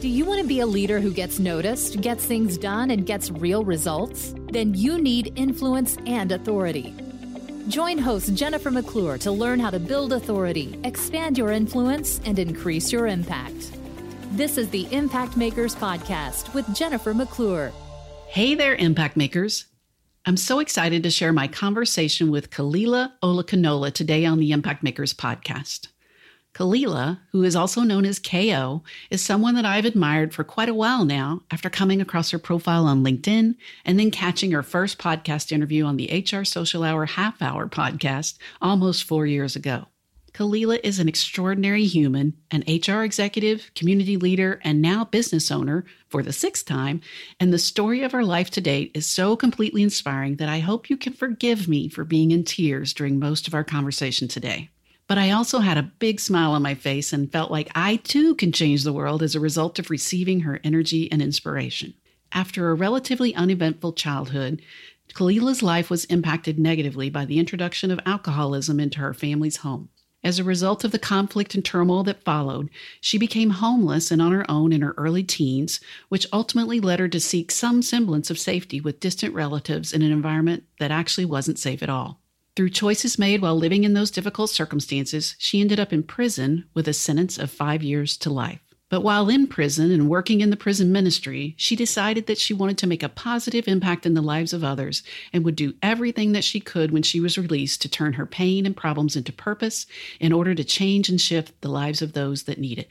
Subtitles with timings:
[0.00, 3.30] Do you want to be a leader who gets noticed, gets things done, and gets
[3.30, 4.34] real results?
[4.50, 6.94] Then you need influence and authority.
[7.68, 12.90] Join host Jennifer McClure to learn how to build authority, expand your influence, and increase
[12.90, 13.72] your impact.
[14.32, 17.70] This is the Impact Makers Podcast with Jennifer McClure.
[18.26, 19.66] Hey there, Impact Makers.
[20.24, 25.12] I'm so excited to share my conversation with Khalilah Olokunola today on the Impact Makers
[25.12, 25.88] Podcast.
[26.54, 30.74] Khalilah, who is also known as KO, is someone that I've admired for quite a
[30.74, 35.52] while now after coming across her profile on LinkedIn and then catching her first podcast
[35.52, 39.86] interview on the HR Social Hour Half Hour podcast almost four years ago.
[40.32, 46.22] Khalilah is an extraordinary human, an HR executive, community leader, and now business owner for
[46.22, 47.00] the sixth time.
[47.38, 50.90] And the story of her life to date is so completely inspiring that I hope
[50.90, 54.70] you can forgive me for being in tears during most of our conversation today.
[55.10, 58.36] But I also had a big smile on my face and felt like I too
[58.36, 61.94] can change the world as a result of receiving her energy and inspiration.
[62.30, 64.62] After a relatively uneventful childhood,
[65.12, 69.88] Khalilah's life was impacted negatively by the introduction of alcoholism into her family's home.
[70.22, 74.30] As a result of the conflict and turmoil that followed, she became homeless and on
[74.30, 78.38] her own in her early teens, which ultimately led her to seek some semblance of
[78.38, 82.19] safety with distant relatives in an environment that actually wasn't safe at all.
[82.56, 86.88] Through choices made while living in those difficult circumstances, she ended up in prison with
[86.88, 88.60] a sentence of five years to life.
[88.90, 92.76] But while in prison and working in the prison ministry, she decided that she wanted
[92.78, 96.42] to make a positive impact in the lives of others and would do everything that
[96.42, 99.86] she could when she was released to turn her pain and problems into purpose
[100.18, 102.90] in order to change and shift the lives of those that need it.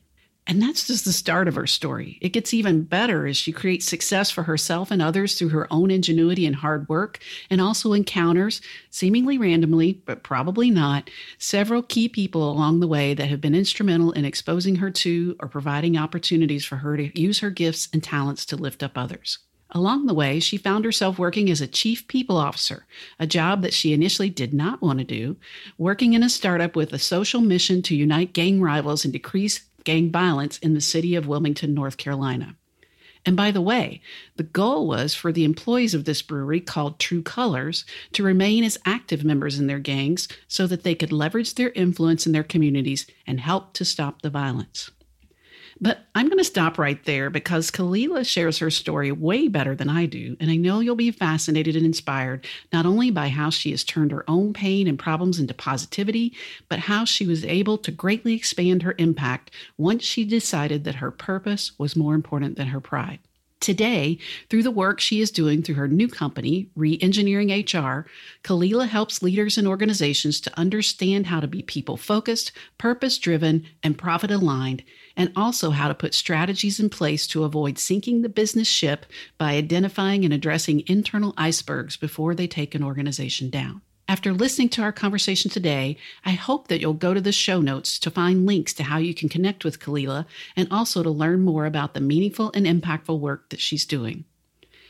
[0.50, 2.18] And that's just the start of her story.
[2.22, 5.92] It gets even better as she creates success for herself and others through her own
[5.92, 7.20] ingenuity and hard work,
[7.52, 13.30] and also encounters, seemingly randomly, but probably not, several key people along the way that
[13.30, 17.52] have been instrumental in exposing her to or providing opportunities for her to use her
[17.52, 19.38] gifts and talents to lift up others.
[19.70, 22.88] Along the way, she found herself working as a chief people officer,
[23.20, 25.38] a job that she initially did not want to do,
[25.78, 30.12] working in a startup with a social mission to unite gang rivals and decrease gang
[30.12, 32.56] violence in the city of Wilmington, North Carolina.
[33.26, 34.02] And by the way,
[34.38, 38.78] the goal was for the employees of this brewery called True Colors to remain as
[38.86, 43.06] active members in their gangs so that they could leverage their influence in their communities
[43.28, 44.92] and help to stop the violence.
[45.82, 49.88] But I'm going to stop right there because Khalilah shares her story way better than
[49.90, 53.72] I do, and I know you'll be fascinated and inspired not only by how she
[53.72, 56.34] has turned her own pain and problems into positivity,
[56.68, 61.12] but how she was able to greatly expand her impact once she decided that her
[61.12, 63.20] purpose was more important than her pride.
[63.60, 64.18] Today,
[64.50, 68.08] through the work she is doing through her new company, Reengineering HR,
[68.44, 73.98] Khalilah helps leaders and organizations to understand how to be people focused, purpose driven, and
[73.98, 74.84] profit aligned,
[75.20, 79.06] and also how to put strategies in place to avoid sinking the business ship
[79.38, 83.82] by identifying and addressing internal icebergs before they take an organization down.
[84.08, 88.00] After listening to our conversation today, I hope that you'll go to the show notes
[88.00, 90.26] to find links to how you can connect with Khalilah
[90.56, 94.24] and also to learn more about the meaningful and impactful work that she's doing.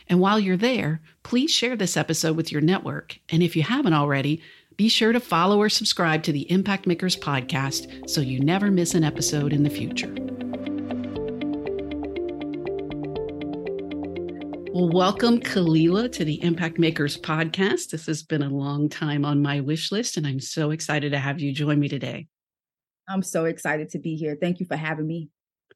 [0.07, 3.19] And while you're there, please share this episode with your network.
[3.29, 4.41] And if you haven't already,
[4.79, 8.93] be sure to follow or subscribe to the Impact Makers podcast so you never miss
[8.93, 10.07] an episode in the future.
[14.71, 17.89] Welcome, Khalilah, to the Impact Makers podcast.
[17.89, 21.19] This has been a long time on my wish list, and I'm so excited to
[21.19, 22.27] have you join me today.
[23.09, 24.37] I'm so excited to be here.
[24.39, 25.27] Thank you for having me.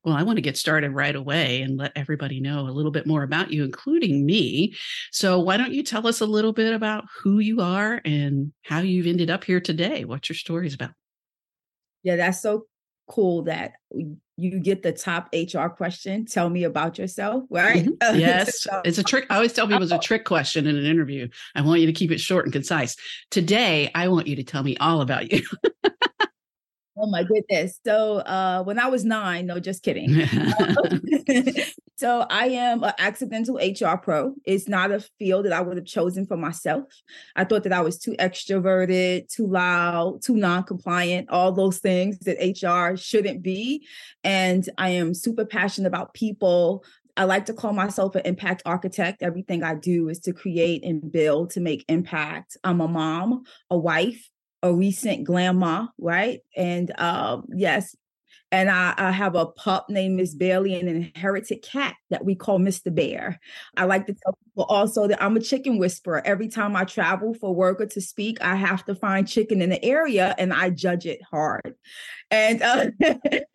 [0.04, 3.08] Well, I want to get started right away and let everybody know a little bit
[3.08, 4.76] more about you, including me.
[5.12, 8.80] So, why don't you tell us a little bit about who you are and how
[8.80, 10.04] you've ended up here today?
[10.04, 10.92] What your story's about?
[12.04, 12.66] Yeah, that's so
[13.08, 13.74] cool that
[14.36, 16.26] you get the top HR question.
[16.26, 17.86] Tell me about yourself, right?
[17.86, 18.20] Mm-hmm.
[18.20, 19.26] Yes, so, it's a trick.
[19.30, 21.28] I always tell people it's a trick question in an interview.
[21.56, 22.96] I want you to keep it short and concise.
[23.32, 25.44] Today, I want you to tell me all about you.
[26.98, 27.80] Oh my goodness.
[27.86, 30.28] So, uh, when I was nine, no, just kidding.
[32.04, 34.34] So I am an accidental HR pro.
[34.46, 36.84] It's not a field that I would have chosen for myself.
[37.36, 42.42] I thought that I was too extroverted, too loud, too non-compliant, all those things that
[42.42, 43.88] HR shouldn't be.
[44.24, 46.84] And I am super passionate about people.
[47.16, 49.22] I like to call myself an impact architect.
[49.22, 52.58] Everything I do is to create and build to make impact.
[52.64, 54.30] I'm a mom, a wife,
[54.64, 56.40] a recent grandma, right?
[56.58, 57.96] And um, yes,
[58.52, 62.36] And I, I have a pup named Miss Bailey and an inherited cat that we
[62.36, 62.92] call Mr.
[62.92, 63.40] Bear.
[63.78, 66.22] I like to tell people also that I'm a chicken whisperer.
[66.26, 69.72] Every time I travel for work or to speak, I have to find chicken in
[69.72, 71.76] the area and I judge it hard.
[72.32, 72.92] And, uh,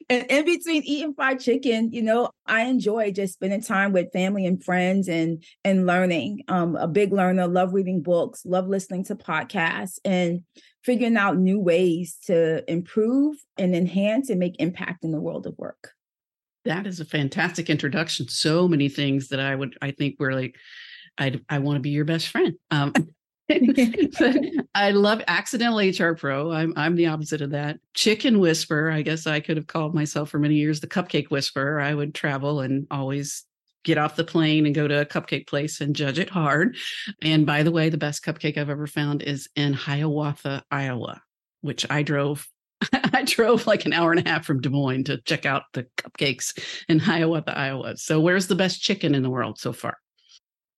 [0.08, 4.46] and in between eating fried chicken, you know, I enjoy just spending time with family
[4.46, 6.42] and friends and and learning.
[6.48, 10.42] Um, a big learner, love reading books, love listening to podcasts, and
[10.82, 15.56] figuring out new ways to improve and enhance and make impact in the world of
[15.58, 15.92] work.
[16.64, 18.28] That is a fantastic introduction.
[18.28, 20.56] So many things that I would, I think, we're like,
[21.16, 22.54] I I want to be your best friend.
[22.70, 22.92] Um,
[24.74, 26.52] I love accidental HR pro.
[26.52, 27.78] I'm I'm the opposite of that.
[27.94, 28.90] Chicken whisper.
[28.90, 31.80] I guess I could have called myself for many years the cupcake whisperer.
[31.80, 33.44] I would travel and always
[33.84, 36.76] get off the plane and go to a cupcake place and judge it hard.
[37.22, 41.22] And by the way, the best cupcake I've ever found is in Hiawatha, Iowa,
[41.60, 42.46] which I drove
[42.92, 45.86] I drove like an hour and a half from Des Moines to check out the
[45.96, 46.56] cupcakes
[46.88, 47.96] in Hiawatha, Iowa.
[47.96, 49.96] So where's the best chicken in the world so far?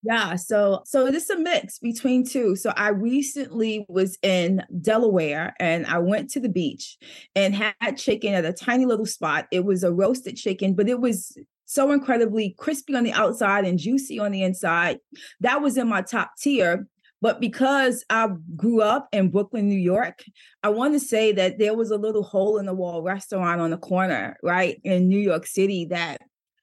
[0.02, 2.56] Yeah, so so it's a mix between two.
[2.56, 6.96] So I recently was in Delaware and I went to the beach
[7.34, 9.46] and had chicken at a tiny little spot.
[9.52, 11.36] It was a roasted chicken, but it was
[11.70, 14.98] so incredibly crispy on the outside and juicy on the inside.
[15.38, 16.88] That was in my top tier.
[17.22, 20.24] But because I grew up in Brooklyn, New York,
[20.64, 23.70] I want to say that there was a little hole in the wall restaurant on
[23.70, 26.20] the corner, right, in New York City that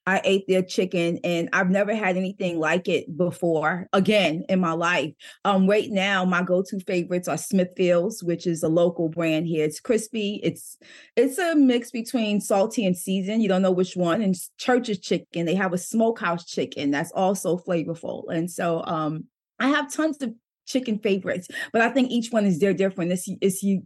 [0.08, 4.72] I ate their chicken and I've never had anything like it before again in my
[4.72, 5.14] life.
[5.44, 9.66] Um, right now, my go-to favorites are Smithfield's, which is a local brand here.
[9.66, 10.40] It's crispy.
[10.44, 10.78] It's
[11.18, 13.44] it's a mix between salty and seasoned.
[13.44, 14.22] You don't know which one.
[14.22, 18.24] And Church's chicken, they have a smokehouse chicken that's also flavorful.
[18.30, 19.26] And so um,
[19.60, 20.34] I have tons of
[20.66, 23.12] chicken favorites, but I think each one is their different.
[23.12, 23.84] It's, it's you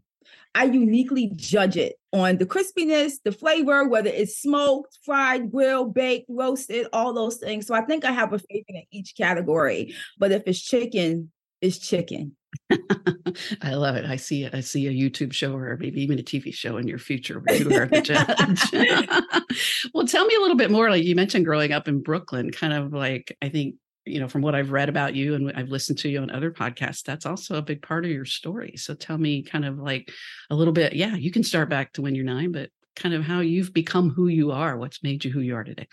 [0.53, 6.27] I uniquely judge it on the crispiness, the flavor, whether it's smoked, fried, grilled, baked,
[6.29, 7.67] roasted, all those things.
[7.67, 9.95] So I think I have a favorite in each category.
[10.17, 11.31] But if it's chicken,
[11.61, 12.35] it's chicken.
[13.61, 14.05] I love it.
[14.05, 14.53] I see it.
[14.53, 17.55] I see a YouTube show or maybe even a TV show in your future where
[17.55, 18.01] you are the
[19.53, 19.89] judge.
[19.93, 20.89] well, tell me a little bit more.
[20.89, 23.75] Like you mentioned growing up in Brooklyn, kind of like I think
[24.05, 26.51] you know, from what I've read about you and I've listened to you on other
[26.51, 28.73] podcasts, that's also a big part of your story.
[28.77, 30.11] So tell me kind of like
[30.49, 33.23] a little bit, yeah, you can start back to when you're nine, but kind of
[33.23, 35.87] how you've become who you are, what's made you who you are today.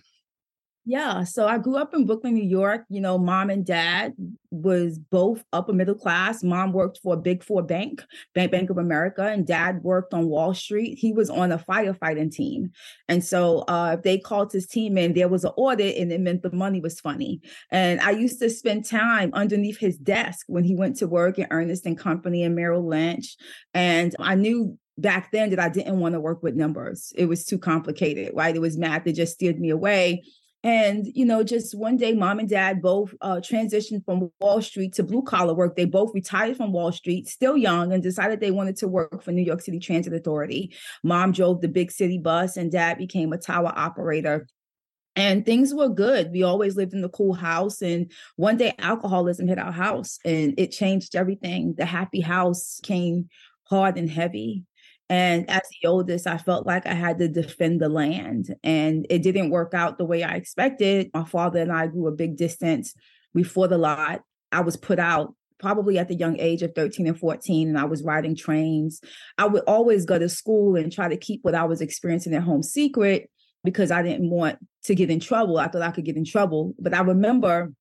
[0.90, 2.87] Yeah, so I grew up in Brooklyn, New York.
[2.88, 4.14] You know, mom and dad
[4.50, 6.43] was both upper middle class.
[6.43, 8.02] Mom worked for a big four bank,
[8.35, 10.96] Bank Bank of America, and dad worked on Wall Street.
[10.99, 12.70] He was on a firefighting team.
[13.06, 16.23] And so uh, if they called his team in, there was an audit and it
[16.23, 17.43] meant the money was funny.
[17.70, 21.49] And I used to spend time underneath his desk when he went to work at
[21.50, 23.37] Ernest and Company and Merrill Lynch.
[23.75, 27.12] And I knew back then that I didn't want to work with numbers.
[27.14, 28.56] It was too complicated, right?
[28.56, 30.23] It was math that just steered me away.
[30.65, 34.93] And, you know, just one day, mom and dad both uh, transitioned from Wall Street
[34.95, 35.77] to blue collar work.
[35.77, 39.31] They both retired from Wall Street, still young, and decided they wanted to work for
[39.31, 40.75] New York City Transit Authority.
[41.05, 44.49] Mom drove the big city bus, and dad became a tower operator.
[45.15, 46.33] And things were good.
[46.33, 47.81] We always lived in the cool house.
[47.81, 51.75] And one day, alcoholism hit our house and it changed everything.
[51.77, 53.29] The happy house came
[53.65, 54.65] hard and heavy.
[55.11, 58.55] And as the oldest, I felt like I had to defend the land.
[58.63, 61.11] And it didn't work out the way I expected.
[61.15, 62.95] My father and I grew a big distance
[63.35, 64.23] before the lot.
[64.53, 67.85] I was put out probably at the young age of 13 and 14, and I
[67.85, 69.01] was riding trains.
[69.39, 72.43] I would always go to school and try to keep what I was experiencing at
[72.43, 73.31] home secret
[73.65, 75.59] because I didn't want to get in trouble.
[75.59, 76.75] I thought I could get in trouble.
[76.79, 77.73] But I remember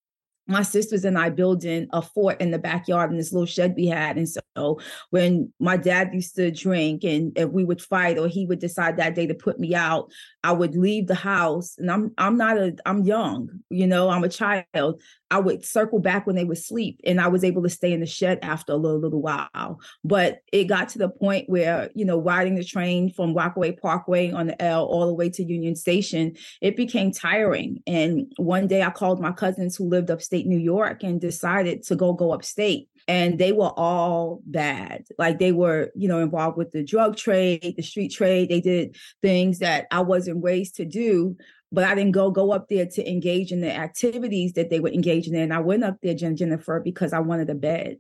[0.48, 3.88] my sisters and I building a fort in the backyard in this little shed we
[3.88, 4.18] had.
[4.18, 8.46] And so when my dad used to drink and if we would fight or he
[8.46, 10.12] would decide that day to put me out,
[10.44, 14.24] I would leave the house and I'm I'm not a I'm young, you know, I'm
[14.24, 15.02] a child.
[15.30, 18.00] I would circle back when they would sleep and I was able to stay in
[18.00, 19.80] the shed after a little little while.
[20.04, 24.32] But it got to the point where, you know, riding the train from Rockaway Parkway
[24.32, 27.82] on the L all the way to Union Station, it became tiring.
[27.86, 31.96] And one day I called my cousins who lived upstate New York and decided to
[31.96, 35.06] go go upstate and they were all bad.
[35.18, 38.50] Like they were, you know, involved with the drug trade, the street trade.
[38.50, 41.38] They did things that I wasn't raised to do,
[41.72, 44.90] but I didn't go go up there to engage in the activities that they were
[44.90, 45.52] engaging in.
[45.52, 47.98] I went up there, Jennifer, because I wanted a bed.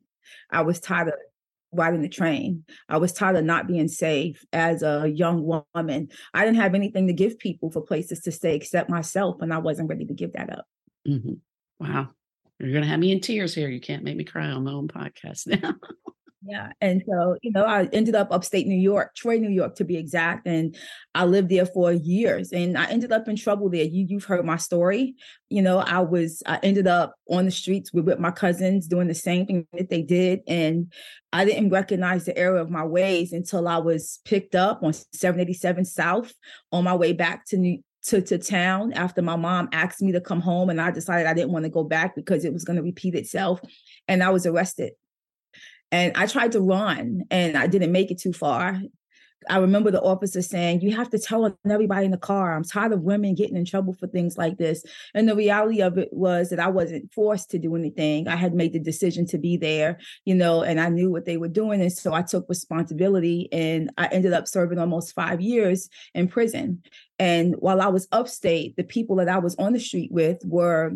[0.50, 1.13] I was tired of
[1.71, 2.63] riding the train.
[2.88, 6.09] I was tired of not being safe as a young woman.
[6.33, 9.57] I didn't have anything to give people for places to stay except myself, and I
[9.57, 10.65] wasn't ready to give that up.
[11.07, 11.33] Mm-hmm.
[11.79, 12.09] Wow.
[12.59, 13.69] You're going to have me in tears here.
[13.69, 15.75] You can't make me cry on my own podcast now.
[16.46, 16.72] Yeah.
[16.82, 19.98] And so, you know, I ended up upstate New York, Troy, New York to be
[19.98, 20.46] exact.
[20.46, 20.77] And
[21.15, 23.84] I lived there for years and I ended up in trouble there.
[23.84, 25.15] You, you've heard my story.
[25.50, 29.08] You know, I was, I ended up on the streets with, with my cousins doing
[29.08, 30.41] the same thing that they did.
[30.48, 30.94] And
[31.34, 35.86] I didn't recognize the error of my ways until I was picked up on 787
[35.86, 36.34] South
[36.72, 40.22] on my way back to New, to, to town after my mom asked me to
[40.22, 42.77] come home and I decided I didn't want to go back because it was going
[42.77, 43.60] to repeat itself.
[44.08, 44.94] And I was arrested.
[45.91, 48.82] And I tried to run and I didn't make it too far.
[49.50, 52.91] I remember the officer saying, You have to tell everybody in the car, I'm tired
[52.91, 54.84] of women getting in trouble for things like this.
[55.13, 58.27] And the reality of it was that I wasn't forced to do anything.
[58.27, 61.38] I had made the decision to be there, you know, and I knew what they
[61.38, 61.82] were doing.
[61.82, 66.84] And so I took responsibility and I ended up serving almost five years in prison.
[67.20, 70.94] And while I was upstate, the people that I was on the street with were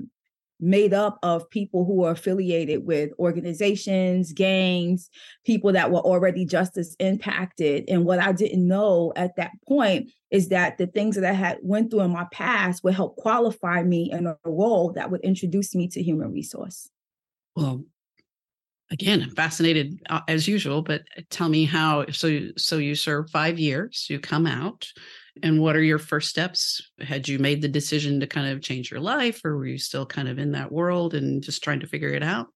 [0.62, 5.10] made up of people who are affiliated with organizations, gangs,
[5.46, 7.84] people that were already justice impacted.
[7.90, 11.58] And what I didn't know at that point is that the things that I had
[11.64, 15.74] went through in my past would help qualify me in a role that would introduce
[15.76, 16.90] me to human resource.
[17.56, 17.84] Well,
[18.92, 23.58] again, I'm fascinated uh, as usual, but tell me how so so you serve 5
[23.60, 24.88] years, you come out,
[25.44, 26.82] and what are your first steps?
[27.00, 30.06] Had you made the decision to kind of change your life, or were you still
[30.06, 32.48] kind of in that world and just trying to figure it out?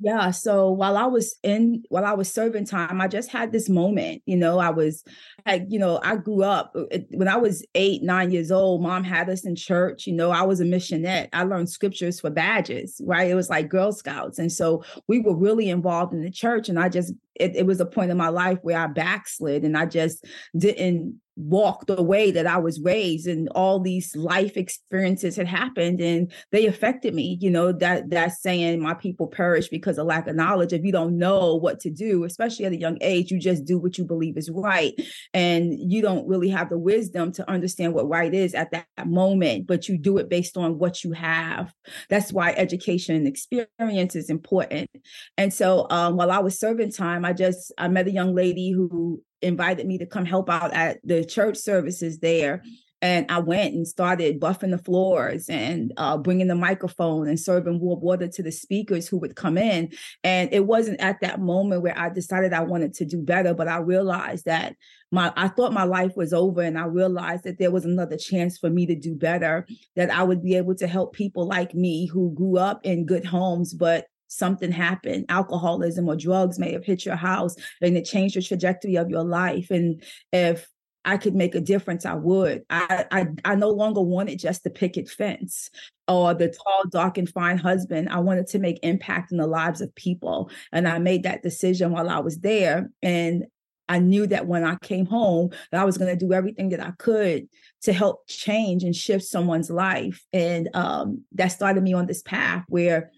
[0.00, 0.32] Yeah.
[0.32, 4.22] So while I was in, while I was serving time, I just had this moment.
[4.26, 5.04] You know, I was,
[5.46, 8.82] like, you know, I grew up uh, when I was eight, nine years old.
[8.82, 10.06] Mom had us in church.
[10.06, 11.28] You know, I was a missionette.
[11.32, 13.30] I learned scriptures for badges, right?
[13.30, 16.68] It was like Girl Scouts, and so we were really involved in the church.
[16.68, 19.76] And I just, it, it was a point in my life where I backslid, and
[19.76, 20.24] I just
[20.56, 26.00] didn't walk the way that I was raised and all these life experiences had happened
[26.00, 27.38] and they affected me.
[27.40, 30.72] You know, that that's saying my people perish because of lack of knowledge.
[30.72, 33.78] If you don't know what to do, especially at a young age, you just do
[33.78, 34.94] what you believe is right.
[35.32, 39.66] And you don't really have the wisdom to understand what right is at that moment,
[39.66, 41.72] but you do it based on what you have.
[42.08, 44.88] That's why education and experience is important.
[45.36, 48.70] And so um, while I was serving time, I just I met a young lady
[48.70, 52.62] who invited me to come help out at the church services there.
[53.02, 57.78] And I went and started buffing the floors and uh, bringing the microphone and serving
[57.78, 59.90] warm water to the speakers who would come in.
[60.22, 63.68] And it wasn't at that moment where I decided I wanted to do better, but
[63.68, 64.74] I realized that
[65.12, 68.56] my I thought my life was over, and I realized that there was another chance
[68.56, 69.66] for me to do better.
[69.96, 73.26] That I would be able to help people like me who grew up in good
[73.26, 78.36] homes, but something happened alcoholism or drugs may have hit your house and it changed
[78.36, 80.68] the trajectory of your life and if
[81.04, 82.64] I could make a difference, I would.
[82.70, 85.70] I, I I no longer wanted just the picket fence
[86.08, 88.08] or the tall, dark, and fine husband.
[88.08, 90.50] I wanted to make impact in the lives of people.
[90.72, 92.90] And I made that decision while I was there.
[93.02, 93.44] And
[93.86, 96.80] I knew that when I came home, that I was going to do everything that
[96.80, 97.48] I could
[97.82, 100.24] to help change and shift someone's life.
[100.32, 103.10] And um, that started me on this path where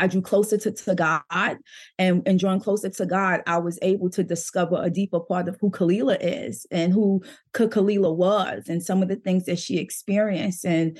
[0.00, 1.58] I drew closer to, to God.
[1.98, 5.58] And in drawing closer to God, I was able to discover a deeper part of
[5.60, 10.64] who Khalilah is and who Khalilah was and some of the things that she experienced.
[10.64, 10.98] And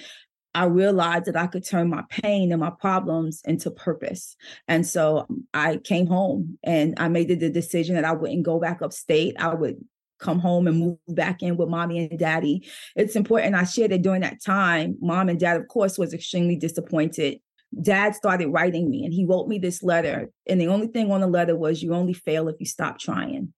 [0.55, 4.37] I realized that I could turn my pain and my problems into purpose.
[4.69, 8.61] And so um, I came home and I made the decision that I wouldn't go
[8.61, 9.37] back upstate.
[9.39, 9.77] I would
[10.19, 12.69] come home and move back in with mommy and daddy.
[12.97, 13.55] It's important.
[13.55, 17.39] I shared that during that time, mom and dad, of course, was extremely disappointed
[17.79, 20.31] dad started writing me and he wrote me this letter.
[20.49, 23.53] And the only thing on the letter was, You only fail if you stop trying.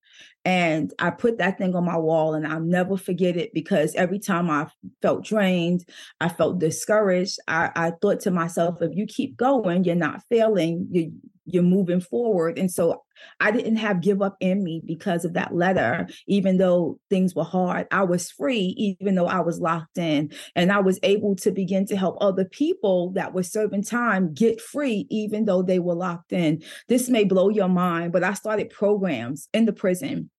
[0.44, 4.18] And I put that thing on my wall and I'll never forget it because every
[4.18, 4.66] time I
[5.00, 5.84] felt drained,
[6.20, 7.38] I felt discouraged.
[7.46, 11.12] I, I thought to myself, if you keep going, you're not failing, you,
[11.44, 12.58] you're moving forward.
[12.58, 13.02] And so
[13.40, 17.44] I didn't have give up in me because of that letter, even though things were
[17.44, 17.86] hard.
[17.90, 20.32] I was free, even though I was locked in.
[20.56, 24.60] And I was able to begin to help other people that were serving time get
[24.60, 26.62] free, even though they were locked in.
[26.88, 30.30] This may blow your mind, but I started programs in the prison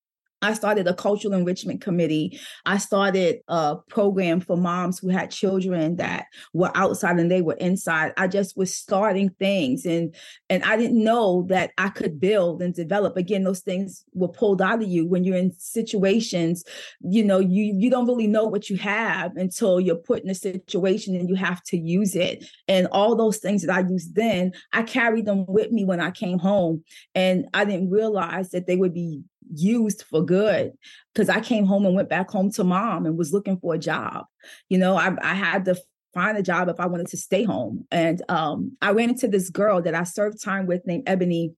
[0.43, 2.37] I started a cultural enrichment committee.
[2.65, 7.53] I started a program for moms who had children that were outside and they were
[7.53, 8.11] inside.
[8.17, 10.13] I just was starting things and
[10.49, 13.15] and I didn't know that I could build and develop.
[13.15, 16.65] Again, those things were pulled out of you when you're in situations,
[16.99, 20.35] you know, you you don't really know what you have until you're put in a
[20.35, 22.45] situation and you have to use it.
[22.67, 26.11] And all those things that I used then, I carried them with me when I
[26.11, 26.83] came home
[27.15, 29.23] and I didn't realize that they would be
[29.53, 30.73] used for good
[31.13, 33.79] because I came home and went back home to mom and was looking for a
[33.79, 34.25] job.
[34.69, 35.75] You know, I, I had to
[36.13, 37.85] find a job if I wanted to stay home.
[37.91, 41.53] And um, I ran into this girl that I served time with named Ebony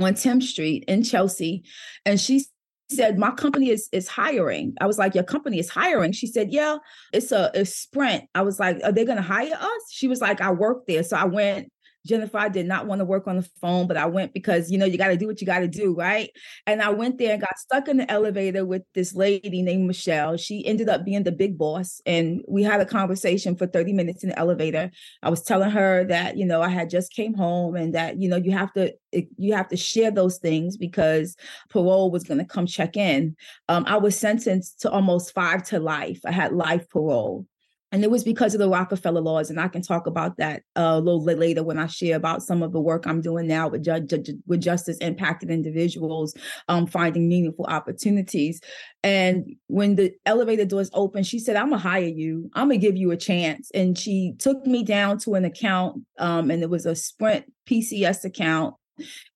[0.00, 1.64] on 10th Street in Chelsea.
[2.04, 2.44] And she
[2.90, 4.74] said, My company is is hiring.
[4.80, 6.12] I was like, Your company is hiring.
[6.12, 6.78] She said, Yeah,
[7.12, 8.24] it's a, a sprint.
[8.34, 9.90] I was like, Are they gonna hire us?
[9.90, 11.02] She was like, I work there.
[11.02, 11.70] So I went
[12.06, 14.78] Jennifer, I did not want to work on the phone, but I went because, you
[14.78, 16.30] know, you got to do what you got to do, right?
[16.66, 20.36] And I went there and got stuck in the elevator with this lady named Michelle.
[20.36, 22.00] She ended up being the big boss.
[22.06, 24.90] And we had a conversation for 30 minutes in the elevator.
[25.22, 28.28] I was telling her that, you know, I had just came home and that, you
[28.28, 28.94] know, you have to,
[29.36, 31.36] you have to share those things because
[31.68, 33.36] parole was going to come check in.
[33.68, 36.20] Um, I was sentenced to almost five to life.
[36.24, 37.46] I had life parole
[37.90, 40.94] and it was because of the Rockefeller laws, and I can talk about that uh,
[40.96, 43.82] a little later when I share about some of the work I'm doing now with,
[43.82, 46.34] ju- ju- with justice impacted individuals,
[46.68, 48.60] um, finding meaningful opportunities.
[49.02, 52.50] And when the elevator doors open, she said, "I'm gonna hire you.
[52.54, 56.50] I'm gonna give you a chance." And she took me down to an account, um,
[56.50, 58.74] and it was a Sprint PCS account,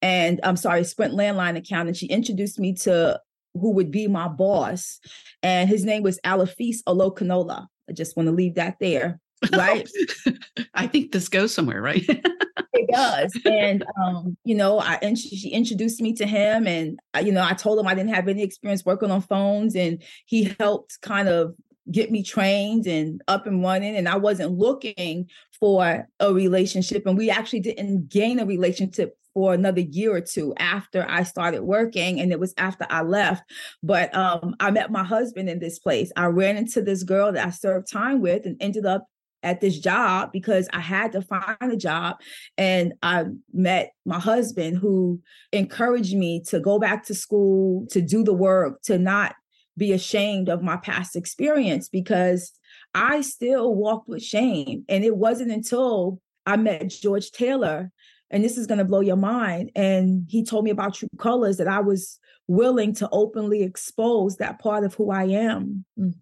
[0.03, 3.19] and I'm sorry, Sprint landline account, and she introduced me to
[3.55, 5.01] who would be my boss,
[5.43, 9.21] and his name was Alafis Olokunola I just want to leave that there.
[9.53, 9.89] Right.
[10.75, 12.05] I think this goes somewhere, right?
[12.09, 13.33] it does.
[13.45, 17.33] And, um, you know, I, and she, she introduced me to him and, I, you
[17.33, 21.01] know, I told him I didn't have any experience working on phones and he helped
[21.01, 21.55] kind of
[21.91, 23.97] get me trained and up and running.
[23.97, 27.07] And I wasn't looking for a relationship.
[27.07, 31.63] And we actually didn't gain a relationship for another year or two after I started
[31.63, 33.43] working, and it was after I left.
[33.83, 36.13] But um, I met my husband in this place.
[36.17, 39.07] I ran into this girl that I served time with, and ended up
[39.43, 42.17] at this job because I had to find a job.
[42.57, 45.21] And I met my husband who
[45.53, 49.35] encouraged me to go back to school, to do the work, to not
[49.77, 52.53] be ashamed of my past experience because
[52.95, 54.85] I still walked with shame.
[54.89, 57.91] And it wasn't until I met George Taylor
[58.33, 59.71] and this is going to blow your mind.
[59.77, 64.59] And he told me about true colors that I was willing to openly expose that
[64.59, 65.85] part of who I am.
[65.99, 66.15] Mm.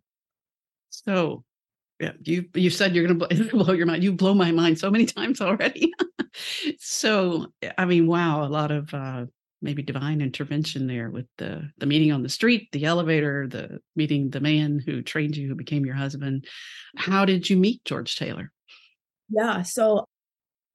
[0.90, 1.44] So,
[2.00, 4.02] yeah, you you said you're going to blow your mind.
[4.02, 5.92] You blow my mind so many times already.
[6.78, 7.46] so,
[7.78, 9.26] I mean, wow, a lot of uh,
[9.62, 14.30] maybe divine intervention there with the the meeting on the street, the elevator, the meeting
[14.30, 16.46] the man who trained you, who became your husband.
[16.96, 18.50] How did you meet George Taylor?
[19.28, 20.06] Yeah, so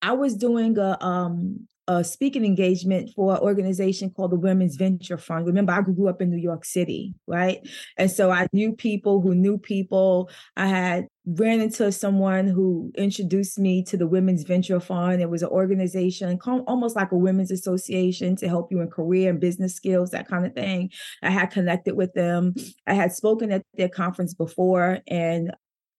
[0.01, 5.17] I was doing a um a speaking engagement for an organization called the Women's Venture
[5.17, 5.45] Fund.
[5.45, 7.59] Remember, I grew up in New York City, right?
[7.97, 10.29] And so I knew people who knew people.
[10.57, 15.21] I had ran into someone who introduced me to the Women's Venture Fund.
[15.21, 19.39] It was an organization almost like a women's association to help you in career and
[19.39, 20.91] business skills, that kind of thing.
[21.21, 22.55] I had connected with them.
[22.87, 25.51] I had spoken at their conference before, and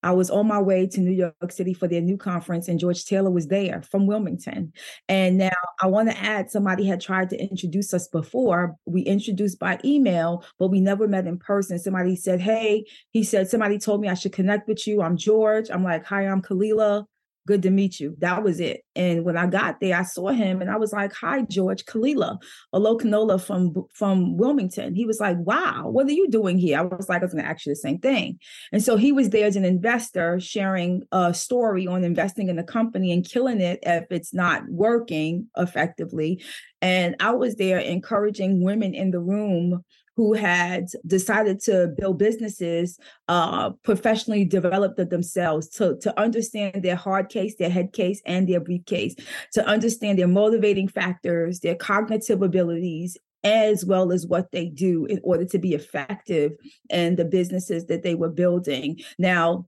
[0.07, 3.05] I was on my way to New York City for their new conference, and George
[3.05, 4.73] Taylor was there from Wilmington.
[5.09, 5.51] And now
[5.83, 8.77] I want to add somebody had tried to introduce us before.
[8.87, 11.81] We introduced by email, but we never met in person.
[11.81, 15.03] Somebody said, Hey, he said, somebody told me I should connect with you.
[15.03, 15.71] I'm George.
[15.73, 17.05] I'm like, Hi, I'm Khalilah
[17.47, 18.17] good to meet you.
[18.19, 18.83] That was it.
[18.95, 22.39] And when I got there, I saw him and I was like, hi, George Khalilah,
[22.75, 24.95] Olokunola from, from Wilmington.
[24.95, 26.79] He was like, wow, what are you doing here?
[26.79, 28.39] I was like, I was going to ask you the same thing.
[28.73, 32.65] And so he was there as an investor sharing a story on investing in the
[32.65, 36.43] company and killing it if it's not working effectively.
[36.83, 39.85] And I was there encouraging women in the room
[40.17, 42.99] who had decided to build businesses,
[43.29, 48.49] uh, professionally developed them themselves to, to understand their hard case, their head case, and
[48.49, 49.15] their briefcase,
[49.53, 55.21] to understand their motivating factors, their cognitive abilities, as well as what they do in
[55.23, 56.53] order to be effective
[56.91, 58.99] in the businesses that they were building.
[59.19, 59.67] Now,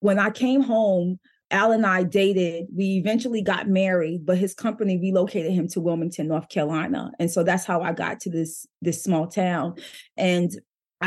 [0.00, 2.66] when I came home Al and I dated.
[2.74, 7.12] We eventually got married, but his company relocated him to Wilmington, North Carolina.
[7.18, 9.76] And so that's how I got to this this small town.
[10.16, 10.50] And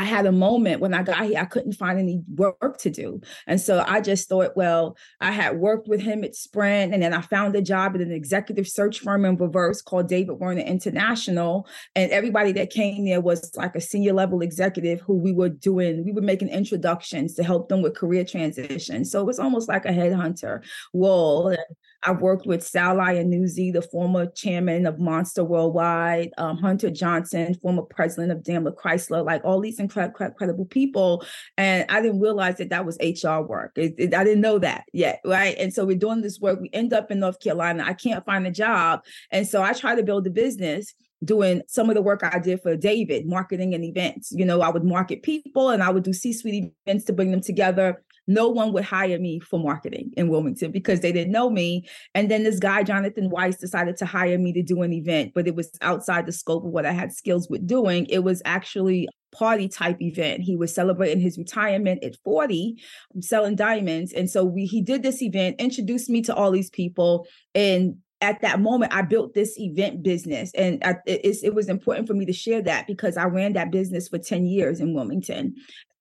[0.00, 3.20] I had a moment when I got here, I couldn't find any work to do.
[3.46, 7.12] And so I just thought, well, I had worked with him at Sprint, and then
[7.12, 11.68] I found a job at an executive search firm in reverse called David Werner International.
[11.94, 16.02] And everybody that came there was like a senior level executive who we were doing,
[16.02, 19.04] we were making introductions to help them with career transition.
[19.04, 20.62] So it was almost like a headhunter
[20.94, 21.54] role.
[22.02, 27.82] I've worked with Sal Iannuzzi, the former chairman of Monster Worldwide, um, Hunter Johnson, former
[27.82, 31.24] president of Daimler Chrysler, like all these incredible people.
[31.56, 33.72] And I didn't realize that that was HR work.
[33.76, 35.56] It, it, I didn't know that yet, right?
[35.58, 36.60] And so we're doing this work.
[36.60, 37.84] We end up in North Carolina.
[37.86, 39.00] I can't find a job.
[39.30, 42.62] And so I try to build a business doing some of the work I did
[42.62, 44.32] for David, marketing and events.
[44.32, 47.30] You know, I would market people and I would do C suite events to bring
[47.30, 51.50] them together no one would hire me for marketing in Wilmington because they didn't know
[51.50, 51.88] me.
[52.14, 55.48] And then this guy, Jonathan Weiss, decided to hire me to do an event, but
[55.48, 58.06] it was outside the scope of what I had skills with doing.
[58.06, 60.42] It was actually party type event.
[60.42, 62.76] He was celebrating his retirement at 40,
[63.14, 64.12] um, selling diamonds.
[64.12, 68.42] And so we he did this event, introduced me to all these people, and at
[68.42, 72.60] that moment i built this event business and it was important for me to share
[72.60, 75.54] that because i ran that business for 10 years in wilmington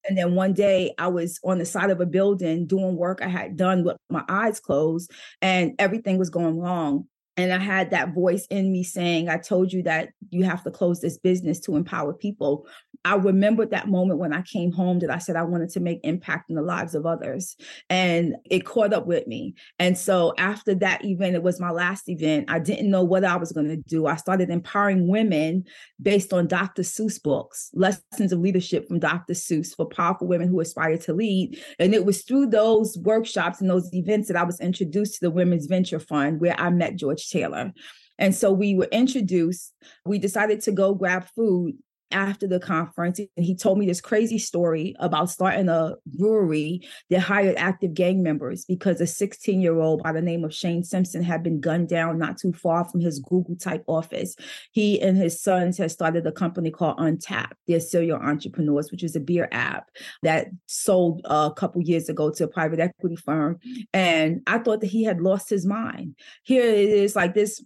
[0.07, 3.27] and then one day I was on the side of a building doing work I
[3.27, 5.11] had done with my eyes closed
[5.41, 7.05] and everything was going wrong.
[7.37, 10.71] And I had that voice in me saying, I told you that you have to
[10.71, 12.67] close this business to empower people.
[13.05, 16.01] I remembered that moment when I came home that I said I wanted to make
[16.03, 17.55] impact in the lives of others.
[17.89, 19.55] And it caught up with me.
[19.79, 22.51] And so after that event, it was my last event.
[22.51, 24.05] I didn't know what I was going to do.
[24.05, 25.63] I started empowering women
[26.01, 26.81] based on Dr.
[26.81, 29.33] Seuss books, lessons of leadership from Dr.
[29.33, 31.57] Seuss for powerful women who aspire to lead.
[31.79, 35.31] And it was through those workshops and those events that I was introduced to the
[35.31, 37.71] Women's Venture Fund, where I met George Taylor.
[38.17, 39.73] And so we were introduced.
[40.05, 41.75] We decided to go grab food
[42.11, 47.19] after the conference and he told me this crazy story about starting a brewery that
[47.19, 51.23] hired active gang members because a 16 year old by the name of Shane Simpson
[51.23, 54.35] had been gunned down not too far from his Google type office.
[54.71, 57.53] He and his sons had started a company called Untappd.
[57.67, 59.89] They're serial entrepreneurs, which is a beer app
[60.23, 63.59] that sold uh, a couple years ago to a private equity firm.
[63.93, 66.15] And I thought that he had lost his mind.
[66.43, 67.63] Here it is like this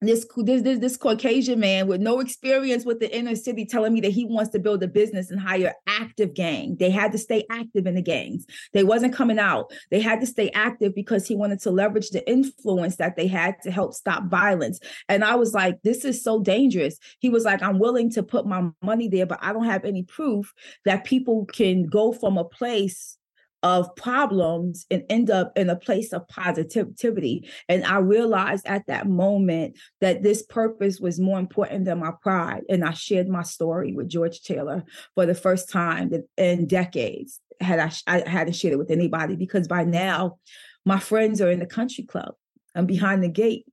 [0.00, 4.00] this, this this this Caucasian man with no experience with the inner city telling me
[4.00, 6.76] that he wants to build a business and hire active gang.
[6.78, 8.46] They had to stay active in the gangs.
[8.72, 9.72] They wasn't coming out.
[9.90, 13.60] They had to stay active because he wanted to leverage the influence that they had
[13.62, 14.80] to help stop violence.
[15.08, 16.96] And I was like, this is so dangerous.
[17.18, 20.02] He was like, I'm willing to put my money there, but I don't have any
[20.04, 20.52] proof
[20.84, 23.18] that people can go from a place
[23.62, 27.48] of problems and end up in a place of positivity.
[27.68, 32.62] And I realized at that moment that this purpose was more important than my pride.
[32.68, 37.40] And I shared my story with George Taylor for the first time in decades.
[37.60, 40.38] Had I, I hadn't shared it with anybody because by now
[40.86, 42.34] my friends are in the country club.
[42.74, 43.66] I'm behind the gate.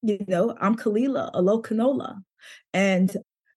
[0.00, 2.22] You know, I'm Khalilah Olokunola.
[2.72, 3.14] And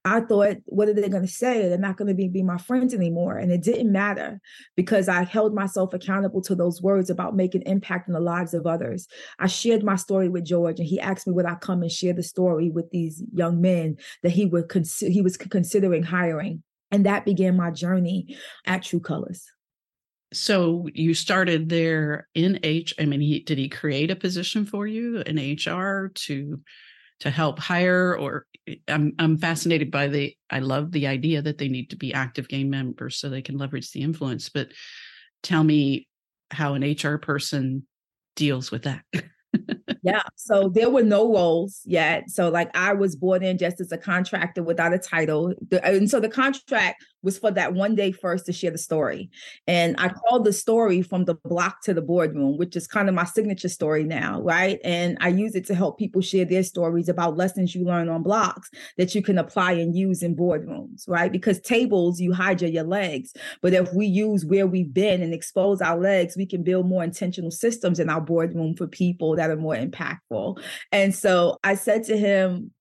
[0.08, 1.68] I thought, what are they going to say?
[1.68, 3.38] They're not going to be, be my friends anymore.
[3.38, 4.40] And it didn't matter
[4.76, 8.66] because I held myself accountable to those words about making impact in the lives of
[8.66, 9.08] others.
[9.40, 12.14] I shared my story with George and he asked me would I come and share
[12.14, 16.64] the story with these young men that he would he was considering hiring.
[16.90, 19.46] And that began my journey at True Colors.
[20.34, 22.94] So you started there in H.
[23.00, 26.60] I mean, he, did he create a position for you in HR to
[27.22, 31.58] to help hire or eh, I'm I'm fascinated by the I love the idea that
[31.58, 34.70] they need to be active game members so they can leverage the influence but
[35.44, 36.08] tell me
[36.52, 37.86] how an HR person
[38.36, 39.04] deals with that.
[40.04, 40.22] yeah.
[40.36, 42.30] So there were no roles yet.
[42.30, 45.54] So like I was brought in just as a contractor without a title.
[45.70, 49.30] The, and so the contract was for that one day first to share the story.
[49.68, 50.18] And I mm-hmm.
[50.18, 53.70] called the story from the block to the boardroom, which is kind of my signature
[53.70, 54.80] story now, right?
[54.84, 58.24] And I use it to help people share their stories about lessons you learn on
[58.24, 61.32] blocks that you can apply and use in boardrooms, right?
[61.32, 63.34] Because tables, you hide your legs.
[63.62, 67.04] But if we use where we've been and expose our legs, we can build more
[67.04, 70.62] intentional systems in our boardroom for people that are more impactful.
[70.92, 72.72] And so I said to him,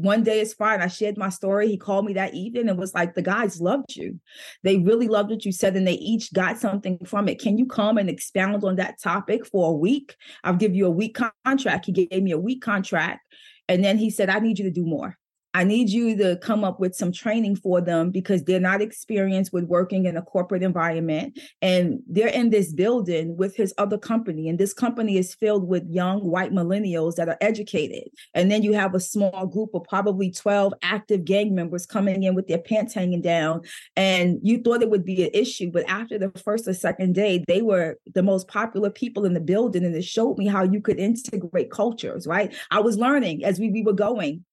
[0.00, 0.80] one day is fine.
[0.80, 1.68] I shared my story.
[1.68, 4.18] He called me that evening and was like, the guys loved you.
[4.62, 7.40] They really loved what you said and they each got something from it.
[7.40, 10.16] Can you come and expound on that topic for a week?
[10.42, 11.86] I'll give you a week contract.
[11.86, 13.20] He gave me a week contract.
[13.68, 15.16] And then he said, I need you to do more.
[15.52, 19.52] I need you to come up with some training for them because they're not experienced
[19.52, 21.38] with working in a corporate environment.
[21.60, 24.48] And they're in this building with his other company.
[24.48, 28.10] And this company is filled with young white millennials that are educated.
[28.32, 32.34] And then you have a small group of probably 12 active gang members coming in
[32.34, 33.62] with their pants hanging down.
[33.96, 35.70] And you thought it would be an issue.
[35.72, 39.40] But after the first or second day, they were the most popular people in the
[39.40, 39.84] building.
[39.84, 42.54] And it showed me how you could integrate cultures, right?
[42.70, 44.44] I was learning as we, we were going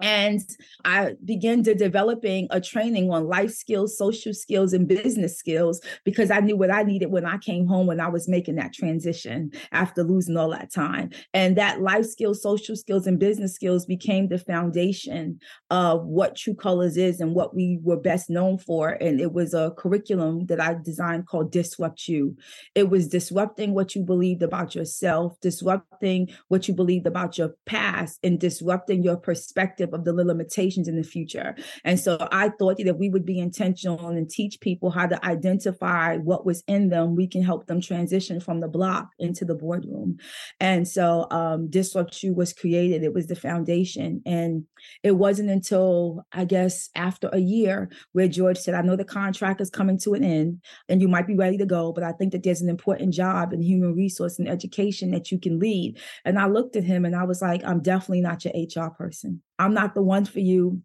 [0.00, 0.40] and
[0.84, 6.30] I began to developing a training on life skills, social skills, and business skills because
[6.30, 9.52] I knew what I needed when I came home when I was making that transition
[9.72, 11.10] after losing all that time.
[11.32, 16.54] And that life skills, social skills, and business skills became the foundation of what True
[16.54, 18.90] Colors is and what we were best known for.
[18.90, 22.36] And it was a curriculum that I designed called Disrupt You.
[22.74, 28.18] It was disrupting what you believed about yourself, disrupting what you believed about your past,
[28.22, 31.54] and disrupting your perspective perspective of the limitations in the future.
[31.84, 36.16] And so I thought that we would be intentional and teach people how to identify
[36.16, 40.18] what was in them, we can help them transition from the block into the boardroom.
[40.60, 43.02] And so um, Disrupt You was created.
[43.02, 44.22] It was the foundation.
[44.26, 44.64] And
[45.02, 49.60] it wasn't until, I guess, after a year where George said, I know the contract
[49.60, 52.32] is coming to an end and you might be ready to go, but I think
[52.32, 55.98] that there's an important job in human resource and education that you can lead.
[56.24, 59.42] And I looked at him and I was like, I'm definitely not your HR person.
[59.58, 60.82] I'm not the one for you.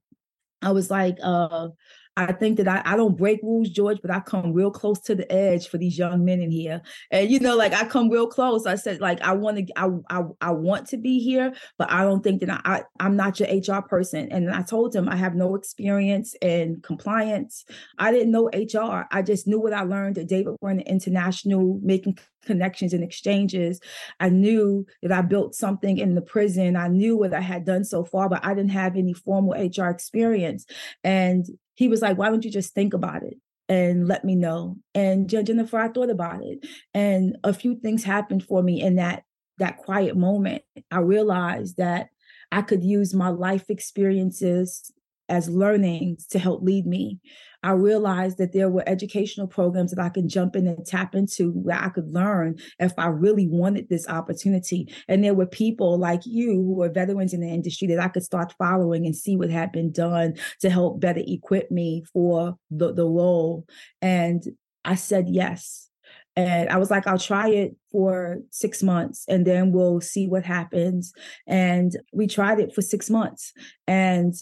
[0.61, 1.69] I was like, uh,
[2.17, 5.15] I think that I, I don't break rules, George, but I come real close to
[5.15, 6.81] the edge for these young men in here.
[7.09, 8.65] And you know, like I come real close.
[8.65, 12.03] I said, like, I want to I, I I want to be here, but I
[12.03, 14.29] don't think that I, I I'm not your HR person.
[14.29, 17.63] And I told him I have no experience in compliance.
[17.97, 19.07] I didn't know HR.
[19.11, 23.79] I just knew what I learned at David Werner International, making connections and exchanges.
[24.19, 26.75] I knew that I built something in the prison.
[26.75, 29.89] I knew what I had done so far, but I didn't have any formal HR
[29.89, 30.65] experience.
[31.03, 31.45] And
[31.81, 33.37] he was like, why don't you just think about it?
[33.69, 34.75] and let me know.
[34.93, 39.23] And Jennifer, I thought about it, and a few things happened for me in that
[39.59, 40.63] that quiet moment.
[40.91, 42.09] I realized that
[42.51, 44.91] I could use my life experiences
[45.29, 47.19] as learnings to help lead me.
[47.63, 51.51] I realized that there were educational programs that I could jump in and tap into
[51.51, 54.93] where I could learn if I really wanted this opportunity.
[55.07, 58.23] And there were people like you who were veterans in the industry that I could
[58.23, 62.93] start following and see what had been done to help better equip me for the,
[62.93, 63.65] the role.
[64.01, 64.43] And
[64.83, 65.87] I said yes.
[66.35, 70.45] And I was like, I'll try it for six months and then we'll see what
[70.45, 71.13] happens.
[71.45, 73.51] And we tried it for six months.
[73.85, 74.33] And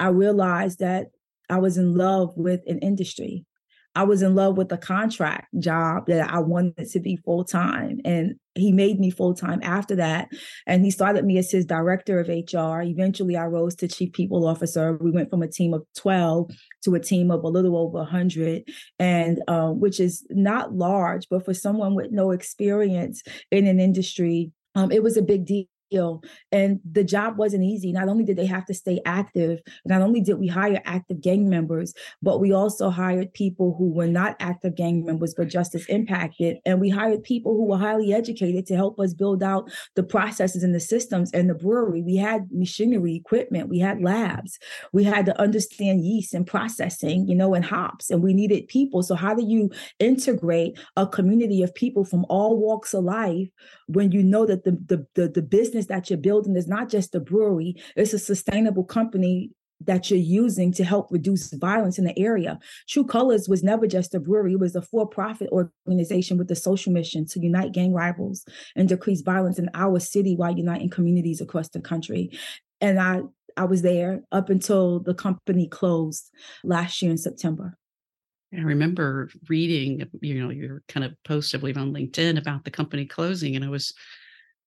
[0.00, 1.08] I realized that
[1.48, 3.44] I was in love with an industry.
[3.94, 8.00] I was in love with a contract job that I wanted to be full time.
[8.04, 10.28] And he made me full time after that.
[10.66, 12.82] And he started me as his director of HR.
[12.82, 14.96] Eventually, I rose to chief people officer.
[15.00, 16.50] We went from a team of 12
[16.84, 18.68] to a team of a little over 100,
[19.00, 24.52] and um, which is not large, but for someone with no experience in an industry,
[24.74, 26.22] um, it was a big deal deal.
[26.52, 27.92] And the job wasn't easy.
[27.92, 31.48] Not only did they have to stay active, not only did we hire active gang
[31.48, 35.86] members, but we also hired people who were not active gang members, but just as
[35.86, 36.58] impacted.
[36.64, 40.62] And we hired people who were highly educated to help us build out the processes
[40.62, 42.02] and the systems and the brewery.
[42.02, 44.58] We had machinery, equipment, we had labs,
[44.92, 49.02] we had to understand yeast and processing, you know, and hops, and we needed people.
[49.02, 53.48] So, how do you integrate a community of people from all walks of life
[53.86, 56.88] when you know that the, the, the, the business business that you're building is not
[56.88, 59.50] just a brewery, it's a sustainable company
[59.86, 62.58] that you're using to help reduce violence in the area.
[62.88, 66.56] True Colors was never just a brewery, it was a for profit organization with a
[66.56, 71.40] social mission to unite gang rivals and decrease violence in our city while uniting communities
[71.40, 72.30] across the country.
[72.80, 73.20] And I,
[73.56, 76.28] I was there up until the company closed
[76.64, 77.76] last year in September.
[78.52, 82.70] I remember reading, you know, your kind of post, I believe, on LinkedIn about the
[82.70, 83.92] company closing, and I was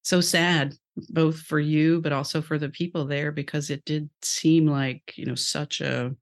[0.03, 0.73] so sad
[1.09, 5.25] both for you but also for the people there because it did seem like you
[5.25, 6.13] know such a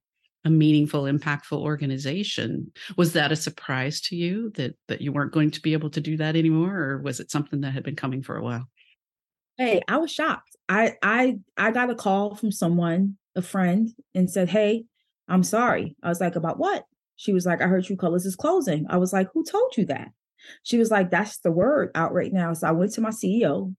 [0.46, 2.72] a meaningful impactful organization.
[2.96, 6.02] Was that a surprise to you that that you weren't going to be able to
[6.02, 8.68] do that anymore or was it something that had been coming for a while?
[9.58, 10.56] Hey i was shocked.
[10.68, 14.86] I i i got a call from someone a friend and said hey
[15.28, 15.96] i'm sorry.
[16.02, 16.86] I was like about what?
[17.18, 18.86] She was like i heard true colors is closing.
[18.90, 20.10] I was like who told you that
[20.64, 23.74] she was like that's the word out right now so i went to my ceo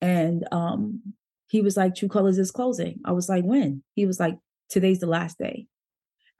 [0.00, 1.00] and um,
[1.48, 3.00] he was like, True Colors is closing.
[3.04, 3.82] I was like, when?
[3.94, 4.36] He was like,
[4.68, 5.66] today's the last day.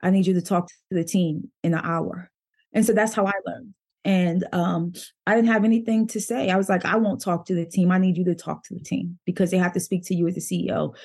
[0.01, 2.29] I need you to talk to the team in an hour.
[2.73, 3.73] And so that's how I learned.
[4.05, 4.93] And um,
[5.25, 6.49] I didn't have anything to say.
[6.49, 7.91] I was like, I won't talk to the team.
[7.91, 10.27] I need you to talk to the team because they have to speak to you
[10.27, 10.95] as the CEO.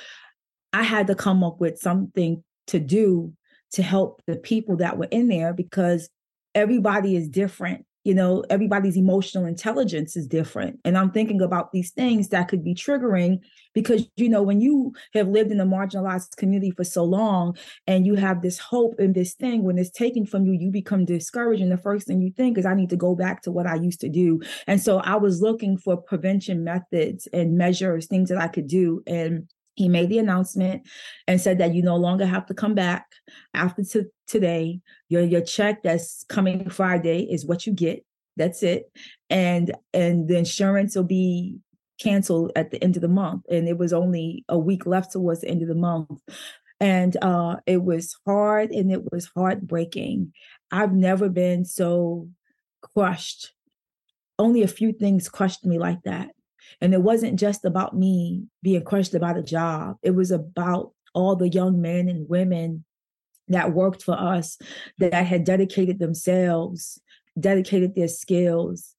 [0.73, 3.33] I had to come up with something to do
[3.73, 6.11] to help the people that were in there because
[6.55, 10.79] everybody is different you know everybody's emotional intelligence is different.
[10.85, 13.41] And i'm thinking about these things that could be triggering
[13.75, 18.07] because you know when you have lived in a marginalized community for so long and
[18.07, 21.63] you have this hope and this thing when it's taken from you you become discouraged.
[21.63, 23.75] And the first thing you think is i need to go back to what i
[23.75, 24.41] used to do.
[24.67, 29.03] And so i was looking for prevention methods and measures things that i could do.
[29.07, 30.83] And he made the announcement
[31.27, 33.07] and said that you no longer have to come back
[33.55, 34.81] after t- today.
[35.09, 38.05] Your your check that's coming Friday is what you get.
[38.37, 38.91] That's it.
[39.31, 41.59] And and the insurance will be
[41.99, 43.45] canceled at the end of the month.
[43.51, 46.21] And it was only a week left towards the end of the month.
[46.81, 50.33] And uh, it was hard and it was heartbreaking.
[50.71, 52.29] I've never been so
[52.81, 53.53] crushed.
[54.39, 56.31] Only a few things crushed me like that
[56.81, 59.97] and it wasn't just about me being crushed about a job.
[60.03, 62.85] It was about all the young men and women
[63.49, 64.59] that worked for us
[64.99, 67.01] that had dedicated themselves,
[67.39, 68.95] dedicated their skills,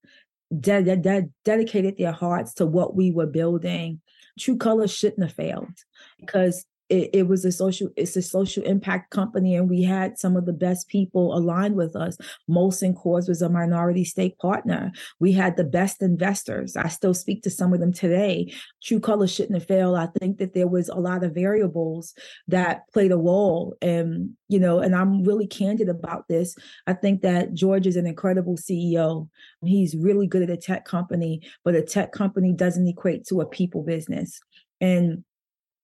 [0.59, 4.01] de- de- de- dedicated their hearts to what we were building.
[4.39, 5.73] True Color shouldn't have failed
[6.19, 10.37] because it, it, was a social it's a social impact company and we had some
[10.37, 12.17] of the best people aligned with us.
[12.47, 14.91] Molson coors was a minority stake partner.
[15.19, 16.77] We had the best investors.
[16.77, 18.53] I still speak to some of them today.
[18.83, 19.97] True color shouldn't have failed.
[19.97, 22.13] I think that there was a lot of variables
[22.47, 26.55] that played a role and you know and i'm really candid about this.
[26.85, 29.27] I think that george is an incredible ceo
[29.63, 33.45] he's really good at a tech company but a tech company doesn't equate to a
[33.45, 34.39] people business.
[34.81, 35.23] And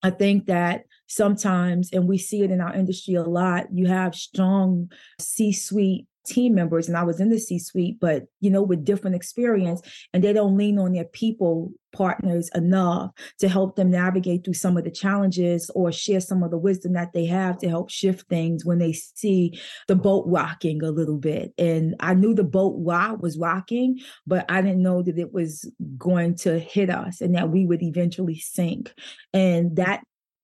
[0.02, 4.16] I think that sometimes, and we see it in our industry a lot, you have
[4.16, 8.62] strong C suite team members and I was in the C suite, but you know,
[8.62, 9.82] with different experience,
[10.14, 14.78] and they don't lean on their people partners enough to help them navigate through some
[14.78, 18.28] of the challenges or share some of the wisdom that they have to help shift
[18.30, 21.52] things when they see the boat rocking a little bit.
[21.58, 26.36] And I knew the boat was rocking, but I didn't know that it was going
[26.36, 28.94] to hit us and that we would eventually sink.
[29.34, 30.04] And that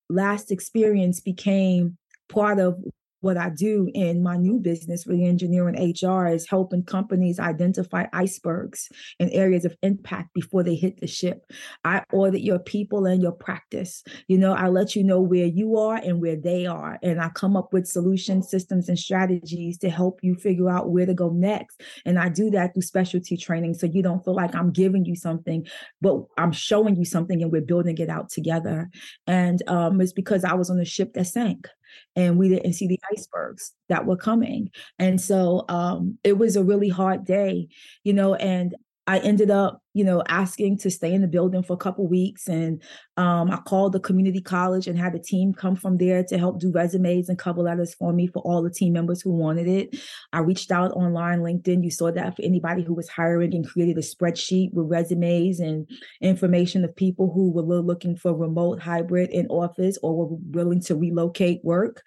[0.09, 2.83] last experience became part of
[3.21, 9.31] what I do in my new business, re-engineering HR, is helping companies identify icebergs and
[9.31, 11.45] areas of impact before they hit the ship.
[11.83, 14.03] I audit your people and your practice.
[14.27, 16.99] You know, I let you know where you are and where they are.
[17.01, 21.05] And I come up with solutions, systems, and strategies to help you figure out where
[21.05, 21.81] to go next.
[22.05, 23.73] And I do that through specialty training.
[23.73, 25.65] So you don't feel like I'm giving you something,
[26.01, 28.89] but I'm showing you something and we're building it out together.
[29.27, 31.67] And um, it's because I was on a ship that sank
[32.15, 34.69] and we didn't see the icebergs that were coming.
[34.99, 37.67] And so um, it was a really hard day,
[38.03, 38.75] you know, and
[39.07, 42.47] I ended up, you know, asking to stay in the building for a couple weeks,
[42.47, 42.81] and
[43.17, 46.59] um, I called the community college and had a team come from there to help
[46.59, 49.95] do resumes and cover letters for me for all the team members who wanted it.
[50.33, 51.83] I reached out online, LinkedIn.
[51.83, 55.87] You saw that for anybody who was hiring, and created a spreadsheet with resumes and
[56.21, 60.95] information of people who were looking for remote, hybrid, in office, or were willing to
[60.95, 62.01] relocate work.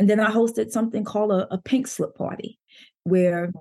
[0.00, 2.58] And then I hosted something called a, a pink slip party,
[3.04, 3.52] where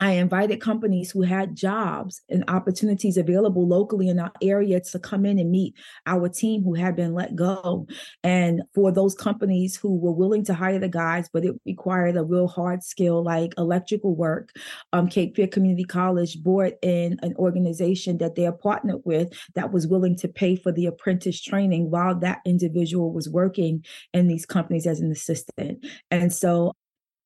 [0.00, 5.26] I invited companies who had jobs and opportunities available locally in our area to come
[5.26, 5.74] in and meet
[6.06, 7.86] our team who had been let go.
[8.24, 12.24] And for those companies who were willing to hire the guys, but it required a
[12.24, 14.50] real hard skill like electrical work,
[14.94, 19.70] um, Cape Fear Community College brought in an organization that they are partnered with that
[19.70, 23.84] was willing to pay for the apprentice training while that individual was working
[24.14, 25.84] in these companies as an assistant.
[26.10, 26.72] And so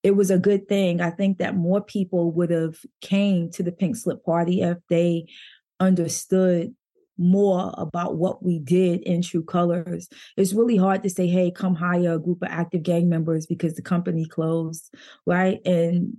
[0.05, 1.01] it was a good thing.
[1.01, 5.27] I think that more people would have came to the pink slip party if they
[5.81, 6.75] understood
[7.17, 10.09] more about what we did in true colors.
[10.37, 13.75] It's really hard to say, hey, come hire a group of active gang members because
[13.75, 14.93] the company closed,
[15.25, 15.59] right?
[15.65, 16.19] And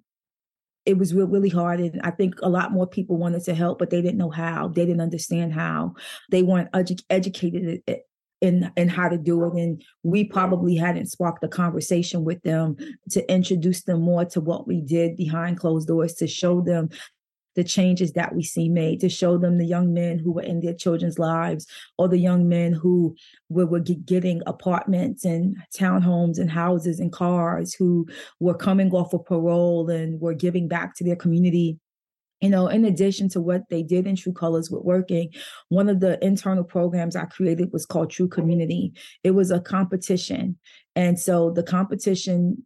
[0.87, 1.79] it was really hard.
[1.79, 4.69] And I think a lot more people wanted to help, but they didn't know how.
[4.69, 5.93] They didn't understand how.
[6.31, 7.97] They weren't edu- educated eh,
[8.41, 12.75] in in how to do it and we probably hadn't sparked a conversation with them
[13.09, 16.89] to introduce them more to what we did behind closed doors to show them
[17.55, 20.59] the changes that we see made to show them the young men who were in
[20.59, 21.65] their children's lives
[21.97, 23.15] or the young men who
[23.49, 28.05] were, were getting apartments and townhomes and houses and cars who
[28.41, 31.79] were coming off of parole and were giving back to their community
[32.41, 35.31] you know, in addition to what they did in True Colors with working,
[35.69, 38.93] one of the internal programs I created was called True Community.
[39.23, 40.57] It was a competition.
[40.95, 42.63] And so the competition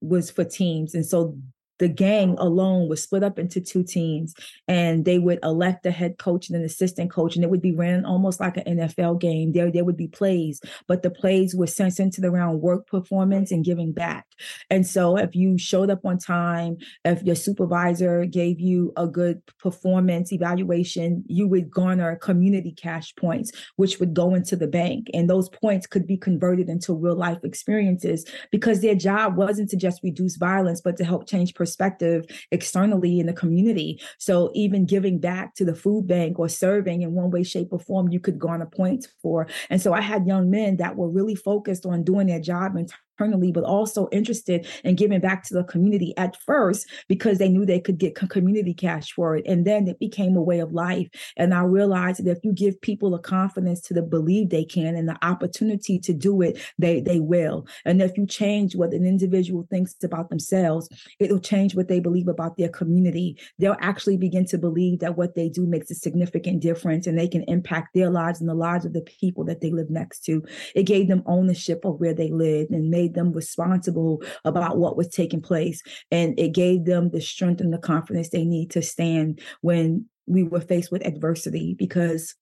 [0.00, 0.94] was for teams.
[0.94, 1.38] And so
[1.78, 4.34] the gang alone was split up into two teams
[4.68, 7.74] and they would elect a head coach and an assistant coach and it would be
[7.74, 9.52] ran almost like an NFL game.
[9.52, 13.92] There, there would be plays, but the plays were centered around work performance and giving
[13.92, 14.26] back.
[14.70, 19.42] And so if you showed up on time, if your supervisor gave you a good
[19.58, 25.08] performance evaluation, you would garner community cash points, which would go into the bank.
[25.14, 29.76] And those points could be converted into real life experiences because their job wasn't to
[29.76, 34.00] just reduce violence, but to help change perspective externally in the community.
[34.18, 37.78] So even giving back to the food bank or serving in one way, shape, or
[37.78, 39.46] form, you could garner points for.
[39.70, 42.88] And so I had young men that were really focused on doing their job in
[43.22, 47.64] internally, but also interested in giving back to the community at first because they knew
[47.64, 49.44] they could get community cash for it.
[49.46, 51.08] And then it became a way of life.
[51.36, 54.96] And I realized that if you give people the confidence to the believe they can
[54.96, 57.66] and the opportunity to do it, they they will.
[57.84, 60.88] And if you change what an individual thinks about themselves,
[61.18, 63.38] it'll change what they believe about their community.
[63.58, 67.28] They'll actually begin to believe that what they do makes a significant difference and they
[67.28, 70.42] can impact their lives and the lives of the people that they live next to.
[70.74, 75.08] It gave them ownership of where they lived and made them responsible about what was
[75.08, 75.82] taking place.
[76.10, 80.42] And it gave them the strength and the confidence they need to stand when we
[80.42, 82.34] were faced with adversity because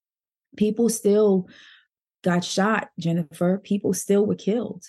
[0.57, 1.49] people still
[2.23, 3.59] got shot, Jennifer.
[3.59, 4.85] People still were killed.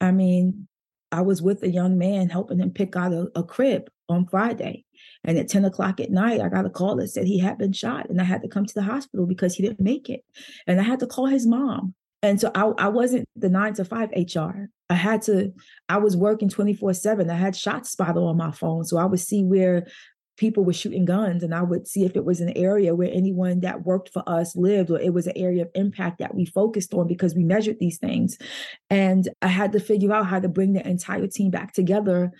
[0.00, 0.68] I mean,
[1.10, 4.84] I was with a young man helping him pick out a, a crib on Friday.
[5.24, 7.72] And at 10 o'clock at night, I got a call that said he had been
[7.72, 10.24] shot and I had to come to the hospital because he didn't make it.
[10.66, 11.94] And I had to call his mom.
[12.22, 14.68] And so I, I wasn't the nine to five HR.
[14.90, 15.52] I had to,
[15.88, 17.30] I was working 24 seven.
[17.30, 18.84] I had ShotSpotter on my phone.
[18.84, 19.86] So I would see where
[20.38, 23.60] people were shooting guns and I would see if it was an area where anyone
[23.60, 26.94] that worked for us lived or it was an area of impact that we focused
[26.94, 28.38] on because we measured these things.
[28.88, 32.32] And I had to figure out how to bring the entire team back together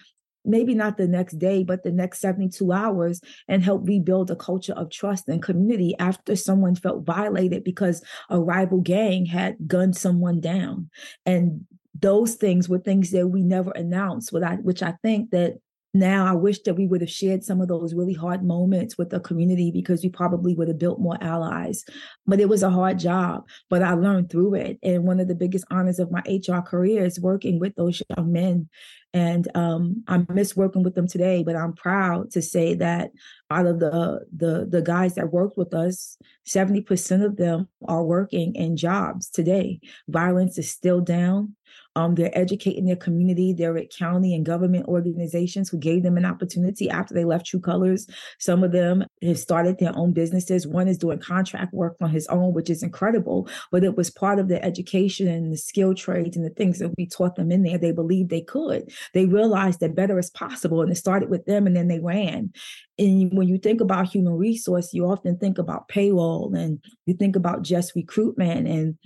[0.49, 4.73] maybe not the next day, but the next 72 hours and help rebuild a culture
[4.73, 10.41] of trust and community after someone felt violated because a rival gang had gunned someone
[10.41, 10.91] down.
[11.27, 11.67] And
[12.01, 15.59] those things were things that we never announced, which I think that
[15.95, 19.11] now I wish that we would have shared some of those really hard moments with
[19.11, 21.84] the community because we probably would have built more allies.
[22.26, 24.78] But it was a hard job, but I learned through it.
[24.82, 28.32] And one of the biggest honors of my HR career is working with those young
[28.32, 28.68] men.
[29.14, 33.11] And um, I miss working with them today, but I'm proud to say that
[33.51, 38.55] out of the the the guys that worked with us, 70% of them are working
[38.55, 39.80] in jobs today.
[40.09, 41.55] Violence is still down.
[41.99, 43.53] Um, they're educating their community.
[43.53, 47.59] They're at county and government organizations who gave them an opportunity after they left True
[47.59, 48.07] Colors.
[48.39, 50.65] Some of them have started their own businesses.
[50.65, 53.49] One is doing contract work on his own, which is incredible.
[53.73, 56.95] But it was part of the education and the skill trades and the things that
[56.97, 57.79] we taught them in there.
[57.79, 58.93] They believed they could.
[59.13, 60.83] They realized that better is possible.
[60.83, 62.53] And it started with them and then they ran.
[62.97, 67.35] And when you think about human resource, you often think about payroll and you think
[67.35, 68.97] about just recruitment and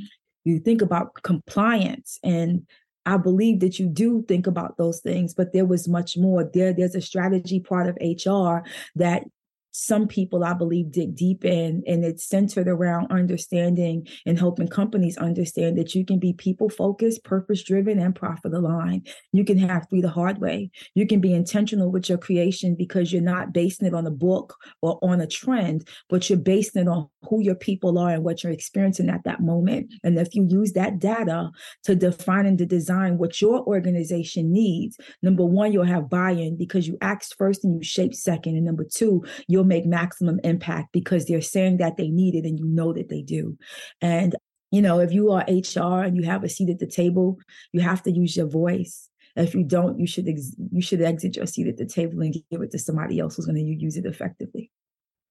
[0.44, 2.66] you think about compliance and
[3.04, 6.44] I believe that you do think about those things, but there was much more.
[6.44, 9.24] There, there's a strategy part of HR that
[9.72, 15.16] some people I believe dig deep in, and it's centered around understanding and helping companies
[15.16, 19.08] understand that you can be people focused, purpose driven, and profit aligned.
[19.32, 20.70] You can have three the hard way.
[20.94, 24.56] You can be intentional with your creation because you're not basing it on a book
[24.82, 28.42] or on a trend, but you're basing it on who your people are and what
[28.42, 29.92] you're experiencing at that moment.
[30.04, 31.50] And if you use that data
[31.84, 36.56] to define and to design what your organization needs, number one, you'll have buy in
[36.56, 38.56] because you asked first and you shape second.
[38.56, 42.58] And number two, you'll make maximum impact because they're saying that they need it and
[42.58, 43.56] you know that they do.
[44.00, 44.34] And,
[44.70, 47.38] you know, if you are HR and you have a seat at the table,
[47.72, 49.08] you have to use your voice.
[49.34, 52.34] If you don't, you should ex- you should exit your seat at the table and
[52.50, 54.70] give it to somebody else who's going to use it effectively.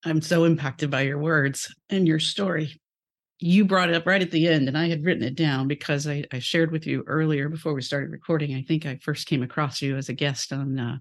[0.04, 2.82] I'm so impacted by your words and your story.
[3.40, 6.08] You brought it up right at the end, and I had written it down because
[6.08, 8.56] I, I shared with you earlier before we started recording.
[8.56, 10.98] I think I first came across you as a guest on uh,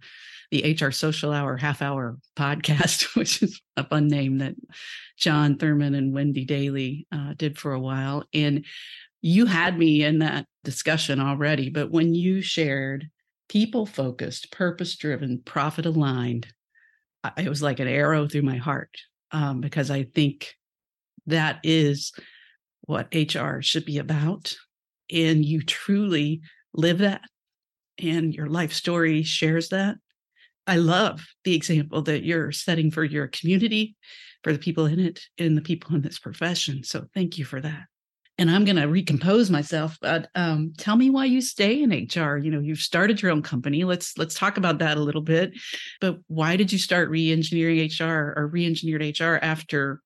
[0.51, 4.55] the HR Social Hour half hour podcast, which is a fun name that
[5.16, 8.24] John Thurmond and Wendy Dailey uh, did for a while.
[8.32, 8.64] And
[9.22, 13.09] you had me in that discussion already, but when you shared
[13.48, 16.46] people focused, purpose driven, profit aligned,
[17.36, 18.96] it was like an arrow through my heart
[19.32, 20.55] um, because I think
[21.26, 22.12] that is
[22.82, 24.55] what HR should be about.
[25.12, 26.40] And you truly
[26.72, 27.22] live that.
[27.98, 29.96] And your life story shares that.
[30.71, 33.97] I love the example that you're setting for your community,
[34.45, 36.85] for the people in it, and the people in this profession.
[36.85, 37.87] So thank you for that.
[38.39, 39.99] And I'm going to recompose myself.
[40.01, 42.37] But um, tell me why you stay in HR.
[42.37, 43.83] You know, you've started your own company.
[43.83, 45.59] Let's let's talk about that a little bit.
[46.01, 50.01] But why did you start re-engineering HR or re-engineered HR after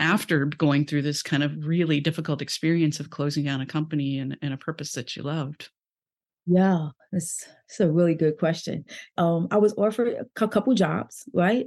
[0.00, 4.36] after going through this kind of really difficult experience of closing down a company and,
[4.42, 5.70] and a purpose that you loved?
[6.46, 8.84] Yeah, that's, that's a really good question.
[9.16, 11.66] Um, I was offered a couple jobs, right?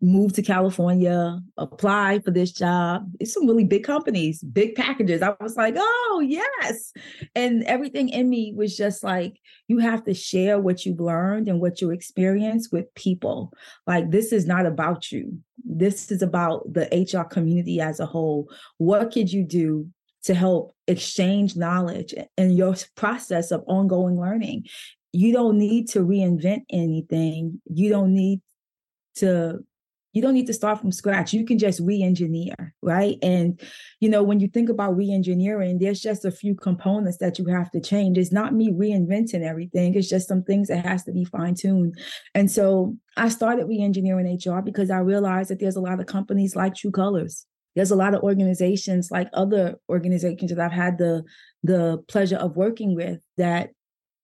[0.00, 3.10] Moved to California, apply for this job.
[3.18, 5.22] It's some really big companies, big packages.
[5.22, 6.92] I was like, oh, yes.
[7.34, 11.60] And everything in me was just like, you have to share what you've learned and
[11.60, 13.52] what you experienced with people.
[13.86, 15.38] Like, this is not about you.
[15.64, 18.48] This is about the HR community as a whole.
[18.78, 19.88] What could you do
[20.24, 24.66] to help exchange knowledge in your process of ongoing learning.
[25.12, 27.60] You don't need to reinvent anything.
[27.66, 28.40] You don't need
[29.16, 29.64] to
[30.12, 31.32] you don't need to start from scratch.
[31.32, 33.16] You can just re-engineer, right?
[33.22, 33.58] And
[33.98, 37.70] you know, when you think about re-engineering, there's just a few components that you have
[37.70, 38.18] to change.
[38.18, 39.94] It's not me reinventing everything.
[39.94, 41.98] It's just some things that has to be fine-tuned.
[42.34, 46.54] And so I started re-engineering HR because I realized that there's a lot of companies
[46.54, 47.46] like True Colors.
[47.74, 51.24] There's a lot of organizations like other organizations that I've had the
[51.62, 53.70] the pleasure of working with that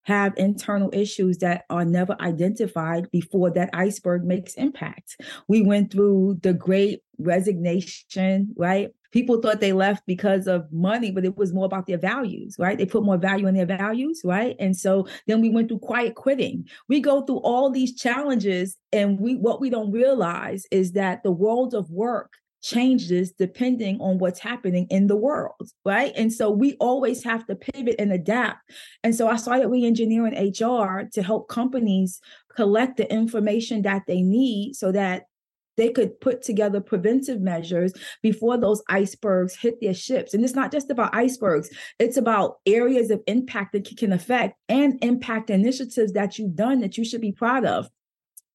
[0.09, 5.17] have internal issues that are never identified before that iceberg makes impact.
[5.49, 8.89] We went through the great resignation, right?
[9.13, 12.79] People thought they left because of money, but it was more about their values, right?
[12.79, 14.57] They put more value in their values, right?
[14.59, 16.67] And so then we went through quiet quitting.
[16.89, 21.33] We go through all these challenges, and we what we don't realize is that the
[21.33, 22.33] world of work
[22.63, 26.13] changes depending on what's happening in the world, right?
[26.17, 28.59] And so we always have to pivot and adapt.
[29.05, 32.21] And so I started re-engineering HR to help companies
[32.55, 35.25] collect the information that they need so that
[35.77, 40.35] they could put together preventive measures before those icebergs hit their ships.
[40.35, 44.99] And it's not just about icebergs, it's about areas of impact that can affect and
[45.03, 47.89] impact initiatives that you've done that you should be proud of.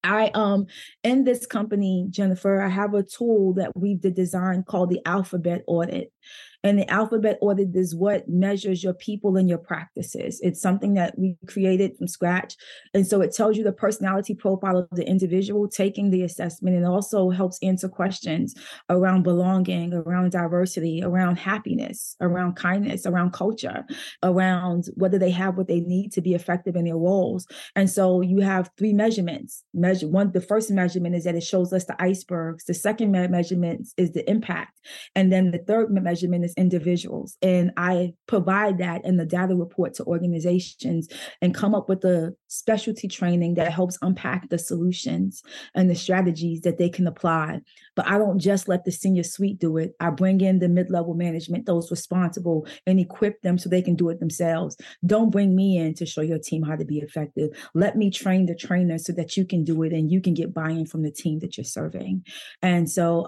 [0.04, 0.68] I um
[1.04, 6.12] in this company, Jennifer, I have a tool that we've designed called the alphabet audit.
[6.64, 10.40] And the alphabet audit is what measures your people and your practices.
[10.42, 12.56] It's something that we created from scratch.
[12.94, 16.86] And so it tells you the personality profile of the individual taking the assessment and
[16.86, 18.56] also helps answer questions
[18.90, 23.86] around belonging, around diversity, around happiness, around kindness, around culture,
[24.24, 27.46] around whether they have what they need to be effective in their roles.
[27.76, 29.64] And so you have three measurements.
[29.74, 32.64] Measure one, the first measurement is that it shows us the icebergs.
[32.66, 34.80] The second measurement is the impact.
[35.16, 37.38] And then the third measurement is individuals.
[37.42, 41.08] And I provide that in the data report to organizations
[41.42, 45.42] and come up with the specialty training that helps unpack the solutions
[45.76, 47.62] and the strategies that they can apply.
[47.96, 49.94] But I don't just let the senior suite do it.
[50.00, 53.96] I bring in the mid level management, those responsible, and equip them so they can
[53.96, 54.78] do it themselves.
[55.06, 57.50] Don't bring me in to show your team how to be effective.
[57.74, 60.54] Let me train the trainer so that you can do it and you can get
[60.54, 62.26] buy in from the team that you're serving.
[62.62, 63.28] And so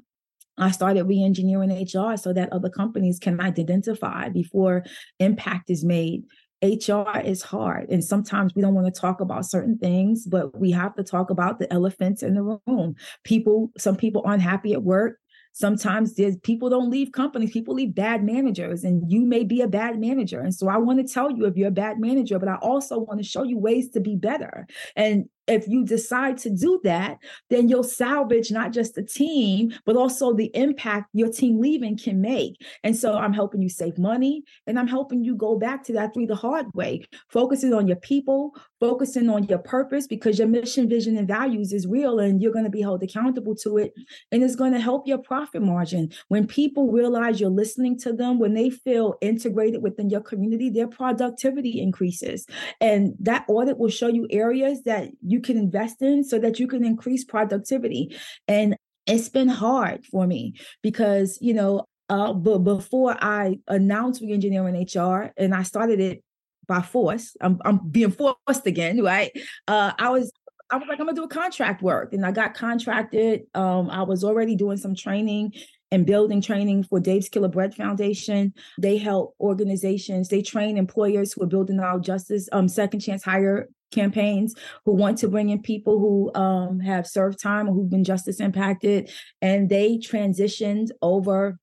[0.58, 4.84] I started re-engineering HR so that other companies can identify before
[5.20, 6.24] impact is made.
[6.64, 10.72] HR is hard, and sometimes we don't want to talk about certain things, but we
[10.72, 12.96] have to talk about the elephants in the room.
[13.24, 15.20] People, some people aren't happy at work.
[15.56, 19.68] Sometimes there's people don't leave companies, people leave bad managers, and you may be a
[19.68, 20.42] bad manager.
[20.42, 23.00] And so I want to tell you if you're a bad manager, but I also
[23.00, 24.68] want to show you ways to be better.
[24.98, 27.20] And if you decide to do that,
[27.50, 32.22] then you'll salvage not just the team, but also the impact your team leaving can
[32.22, 32.62] make.
[32.84, 36.14] And so I'm helping you save money and I'm helping you go back to that
[36.14, 38.56] through the hard way, focusing on your people,
[38.86, 42.66] focusing on your purpose because your mission, vision, and values is real and you're going
[42.66, 43.92] to be held accountable to it.
[44.32, 46.12] And it's going to help your profit margin.
[46.28, 50.88] When people realize you're listening to them, when they feel integrated within your community, their
[50.88, 52.46] productivity increases.
[52.80, 56.68] And that audit will show you areas that you can invest in so that you
[56.68, 58.16] can increase productivity.
[58.48, 58.76] And
[59.08, 65.32] it's been hard for me because, you know, uh, but before I announced re-engineering HR
[65.38, 66.24] and I started it
[66.68, 69.32] by force, I'm, I'm being forced again, right?
[69.68, 70.32] Uh, I was
[70.72, 72.14] I was like, I'm gonna do a contract work.
[72.14, 73.44] And I got contracted.
[73.54, 75.54] Um, I was already doing some training
[75.92, 78.54] and building training for Dave's Killer Bread Foundation.
[78.80, 83.70] They help organizations, they train employers who are building out justice, um, second chance hire
[83.92, 88.04] campaigns who want to bring in people who um, have served time or who've been
[88.04, 89.10] justice impacted.
[89.42, 91.60] And they transitioned over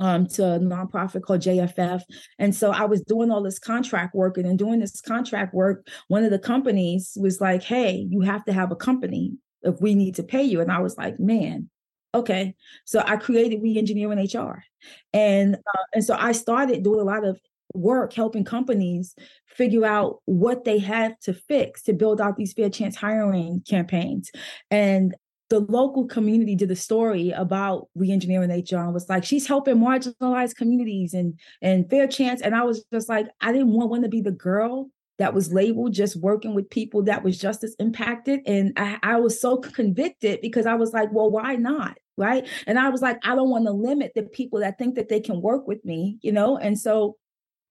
[0.00, 2.02] um, to a nonprofit called JFF.
[2.38, 4.38] And so I was doing all this contract work.
[4.38, 8.44] And in doing this contract work, one of the companies was like, hey, you have
[8.46, 10.60] to have a company if we need to pay you.
[10.60, 11.68] And I was like, man,
[12.14, 12.54] okay.
[12.86, 14.64] So I created Re-Engineering HR.
[15.12, 17.38] And, uh, and so I started doing a lot of
[17.74, 19.14] work helping companies
[19.46, 24.30] figure out what they have to fix to build out these fair chance hiring campaigns.
[24.70, 25.14] And
[25.50, 30.54] the local community did a story about reengineering HR and was like, she's helping marginalized
[30.54, 32.40] communities and and fair chance.
[32.40, 35.52] And I was just like, I didn't want, want to be the girl that was
[35.52, 38.40] labeled just working with people that was justice impacted.
[38.46, 41.98] And I, I was so convicted because I was like, well, why not?
[42.16, 42.46] Right.
[42.66, 45.20] And I was like, I don't want to limit the people that think that they
[45.20, 46.56] can work with me, you know?
[46.56, 47.16] And so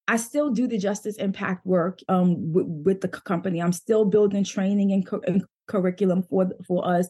[0.07, 3.61] I still do the justice impact work um, with, with, the company.
[3.61, 7.07] I'm still building training and, and curriculum for for us.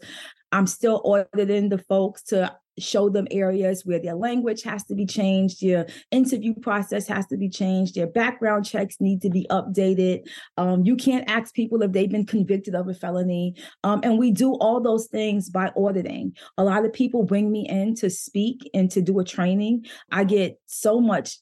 [0.51, 5.05] I'm still auditing the folks to show them areas where their language has to be
[5.05, 10.27] changed, their interview process has to be changed, their background checks need to be updated.
[10.57, 13.55] Um, you can't ask people if they've been convicted of a felony.
[13.83, 16.35] Um, and we do all those things by auditing.
[16.57, 19.85] A lot of people bring me in to speak and to do a training.
[20.11, 21.37] I get so much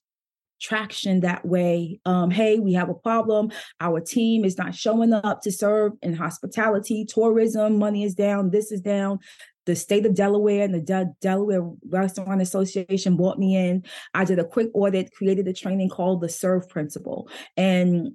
[0.60, 2.00] traction that way.
[2.06, 3.52] Um, hey, we have a problem.
[3.80, 8.72] Our team is not showing up to serve in hospitality, tourism, money is down, this
[8.72, 9.20] is down.
[9.66, 13.84] The state of Delaware and the De- Delaware Restaurant Association brought me in.
[14.14, 17.30] I did a quick audit, created a training called the SERVE Principle.
[17.58, 18.14] And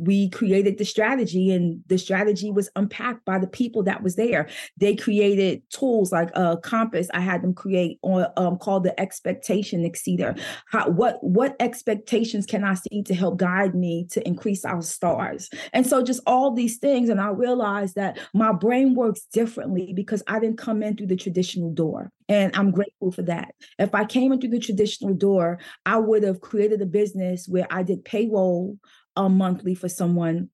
[0.00, 4.48] we created the strategy and the strategy was unpacked by the people that was there.
[4.78, 7.08] They created tools like a compass.
[7.12, 10.40] I had them create on um, called the expectation exceeder.
[10.70, 15.50] How, what what expectations can i see to help guide me to increase our stars?
[15.72, 20.22] And so just all these things and i realized that my brain works differently because
[20.26, 23.56] i didn't come in through the traditional door and I'm grateful for that.
[23.80, 27.66] If I came in through the traditional door, I would have created a business where
[27.70, 28.78] I did payroll
[29.16, 30.50] a monthly for someone.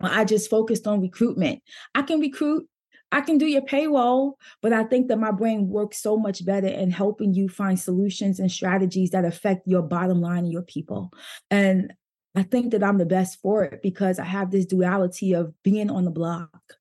[0.00, 1.62] I just focused on recruitment.
[1.94, 2.66] I can recruit,
[3.12, 6.68] I can do your payroll, but I think that my brain works so much better
[6.68, 11.12] in helping you find solutions and strategies that affect your bottom line and your people.
[11.50, 11.92] And
[12.34, 15.90] I think that I'm the best for it because I have this duality of being
[15.90, 16.74] on the block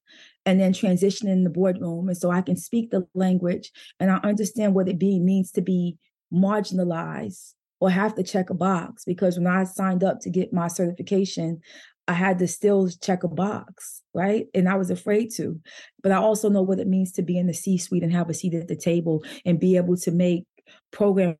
[0.45, 2.07] and then transitioning in the boardroom.
[2.07, 5.97] And so I can speak the language and I understand what it means to be
[6.31, 10.67] marginalized or have to check a box because when I signed up to get my
[10.67, 11.61] certification,
[12.07, 14.47] I had to still check a box, right?
[14.55, 15.59] And I was afraid to.
[16.01, 18.29] But I also know what it means to be in the C suite and have
[18.29, 20.45] a seat at the table and be able to make
[20.91, 21.37] programs,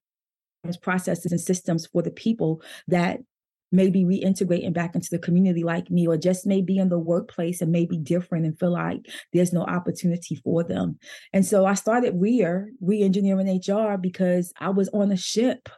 [0.81, 3.19] processes, and systems for the people that
[3.71, 7.71] maybe reintegrating back into the community like me, or just maybe in the workplace and
[7.71, 8.99] maybe different and feel like
[9.33, 10.97] there's no opportunity for them.
[11.33, 15.69] And so I started REAR, re-engineering HR, because I was on a ship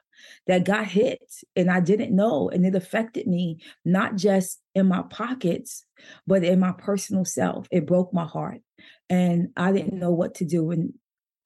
[0.47, 1.22] that got hit
[1.55, 2.49] and I didn't know.
[2.49, 5.86] And it affected me, not just in my pockets,
[6.28, 7.67] but in my personal self.
[7.72, 8.61] It broke my heart.
[9.09, 10.72] And I didn't know what to do.
[10.72, 10.93] And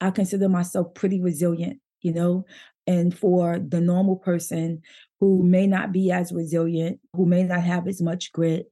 [0.00, 2.44] I consider myself pretty resilient, you know.
[2.86, 4.82] And for the normal person
[5.20, 8.70] who may not be as resilient, who may not have as much grit,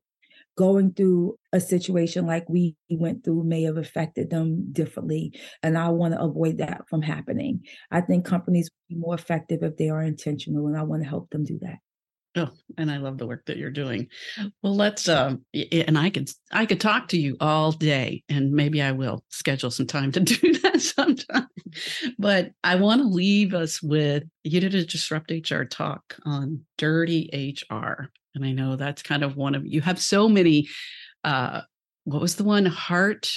[0.57, 5.39] going through a situation like we went through may have affected them differently.
[5.63, 7.63] And I want to avoid that from happening.
[7.91, 11.09] I think companies will be more effective if they are intentional, and I want to
[11.09, 11.79] help them do that.
[12.37, 14.09] Oh, and I love the work that you're doing.
[14.61, 18.83] Well, let's um and I could I could talk to you all day and maybe
[18.83, 21.47] I will schedule some time to do that sometime.
[22.19, 27.57] But I want to leave us with you did a disrupt HR talk on dirty
[27.71, 28.11] HR.
[28.35, 30.69] And I know that's kind of one of you have so many
[31.23, 31.63] uh
[32.05, 33.31] what was the one heart,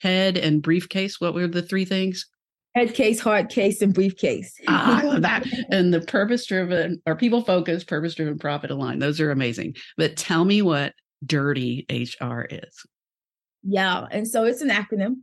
[0.00, 1.20] head and briefcase?
[1.20, 2.26] What were the three things?
[2.74, 4.54] head case, heart case, and briefcase.
[4.68, 5.46] ah, I love that.
[5.70, 9.02] And the purpose driven or people focused, purpose driven, profit aligned.
[9.02, 9.76] Those are amazing.
[9.96, 10.94] But tell me what
[11.24, 12.86] dirty HR is.
[13.62, 14.06] Yeah.
[14.10, 15.16] And so it's an acronym.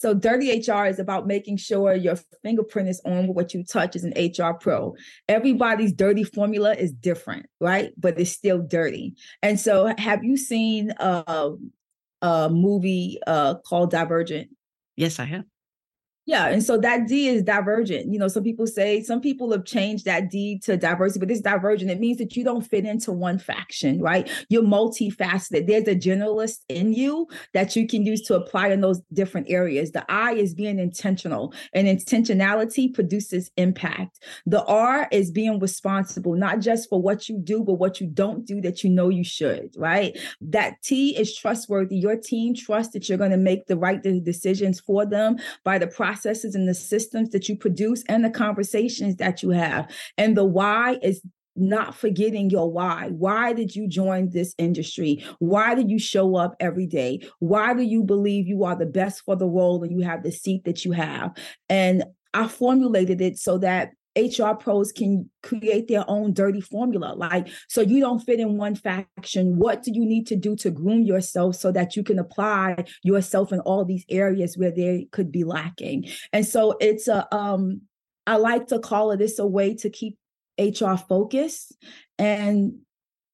[0.00, 4.02] So dirty HR is about making sure your fingerprint is on what you touch as
[4.02, 4.94] an HR pro.
[5.28, 7.92] Everybody's dirty formula is different, right?
[7.98, 9.14] But it's still dirty.
[9.42, 11.52] And so have you seen a,
[12.22, 14.48] a movie uh, called Divergent?
[14.96, 15.44] Yes, I have.
[16.30, 18.12] Yeah, and so that D is divergent.
[18.12, 21.40] You know, some people say some people have changed that D to diversity, but it's
[21.40, 21.90] divergent.
[21.90, 24.30] It means that you don't fit into one faction, right?
[24.48, 25.66] You're multifaceted.
[25.66, 29.90] There's a generalist in you that you can use to apply in those different areas.
[29.90, 34.20] The I is being intentional, and intentionality produces impact.
[34.46, 38.46] The R is being responsible, not just for what you do, but what you don't
[38.46, 40.16] do that you know you should, right?
[40.40, 41.96] That T is trustworthy.
[41.96, 45.88] Your team trusts that you're going to make the right decisions for them by the
[45.88, 49.90] process processes and the systems that you produce and the conversations that you have.
[50.18, 51.22] And the why is
[51.56, 53.08] not forgetting your why.
[53.10, 55.24] Why did you join this industry?
[55.40, 57.20] Why did you show up every day?
[57.40, 60.32] Why do you believe you are the best for the role and you have the
[60.32, 61.36] seat that you have?
[61.68, 67.14] And I formulated it so that HR pros can create their own dirty formula.
[67.16, 69.56] Like, so you don't fit in one faction.
[69.56, 73.52] What do you need to do to groom yourself so that you can apply yourself
[73.52, 76.08] in all these areas where they could be lacking?
[76.32, 77.82] And so it's a, um,
[78.26, 80.16] I like to call it, it's a way to keep
[80.58, 81.76] HR focused
[82.18, 82.74] and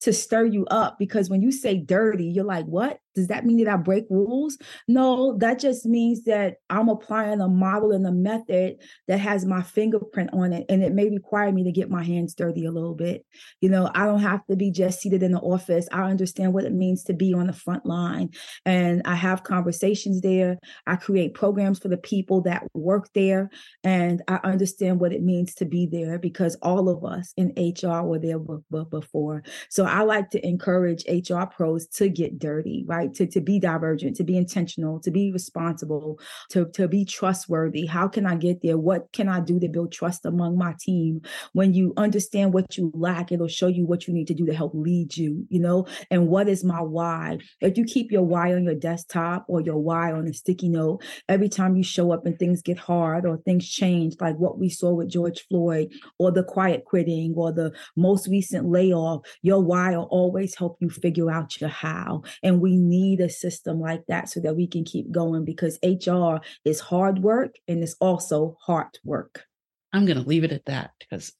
[0.00, 2.98] to stir you up because when you say dirty, you're like, what?
[3.16, 4.58] Does that mean that I break rules?
[4.86, 8.76] No, that just means that I'm applying a model and a method
[9.08, 10.66] that has my fingerprint on it.
[10.68, 13.24] And it may require me to get my hands dirty a little bit.
[13.60, 15.88] You know, I don't have to be just seated in the office.
[15.90, 18.30] I understand what it means to be on the front line.
[18.66, 20.58] And I have conversations there.
[20.86, 23.48] I create programs for the people that work there.
[23.82, 28.02] And I understand what it means to be there because all of us in HR
[28.02, 29.42] were there b- b- before.
[29.70, 33.05] So I like to encourage HR pros to get dirty, right?
[33.14, 36.18] To, to be divergent, to be intentional, to be responsible,
[36.50, 37.86] to, to be trustworthy.
[37.86, 38.76] How can I get there?
[38.78, 41.22] What can I do to build trust among my team?
[41.52, 44.54] When you understand what you lack, it'll show you what you need to do to
[44.54, 45.86] help lead you, you know?
[46.10, 47.38] And what is my why?
[47.60, 51.02] If you keep your why on your desktop or your why on a sticky note,
[51.28, 54.68] every time you show up and things get hard or things change, like what we
[54.68, 59.96] saw with George Floyd or the quiet quitting or the most recent layoff, your why
[59.96, 62.22] will always help you figure out your how.
[62.42, 66.36] And we need a system like that so that we can keep going because HR
[66.64, 69.44] is hard work and it's also hard work.
[69.92, 71.32] I'm going to leave it at that because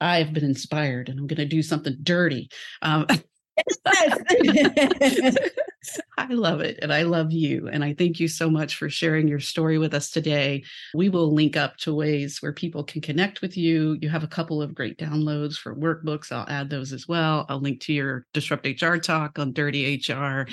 [0.00, 2.48] I've been inspired and I'm going to do something dirty.
[2.82, 3.06] Um,
[6.18, 6.78] I love it.
[6.82, 7.68] And I love you.
[7.68, 10.64] And I thank you so much for sharing your story with us today.
[10.94, 13.96] We will link up to ways where people can connect with you.
[14.00, 16.32] You have a couple of great downloads for workbooks.
[16.32, 17.46] I'll add those as well.
[17.48, 20.46] I'll link to your Disrupt HR talk on Dirty HR.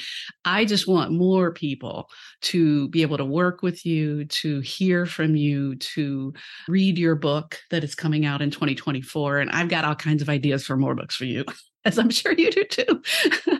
[0.45, 2.09] I just want more people
[2.43, 6.33] to be able to work with you, to hear from you, to
[6.67, 9.39] read your book that is coming out in 2024.
[9.39, 11.43] And I've got all kinds of ideas for more books for you.
[11.87, 13.01] as I'm sure you do too.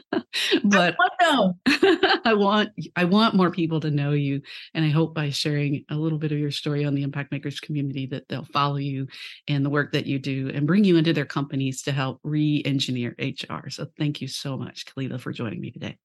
[0.66, 1.50] but I,
[2.26, 4.42] I want I want more people to know you,
[4.74, 7.60] and I hope by sharing a little bit of your story on the Impact Makers
[7.60, 9.08] community that they'll follow you
[9.48, 13.16] and the work that you do and bring you into their companies to help re-engineer
[13.18, 13.70] HR.
[13.70, 15.98] So thank you so much, Khalilah, for joining me today.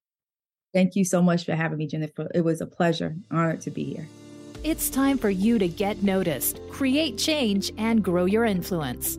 [0.73, 2.31] Thank you so much for having me, Jennifer.
[2.35, 4.09] It was a pleasure, honored to be here.
[4.65, 9.19] It's time for you to get noticed, create change, and grow your influence.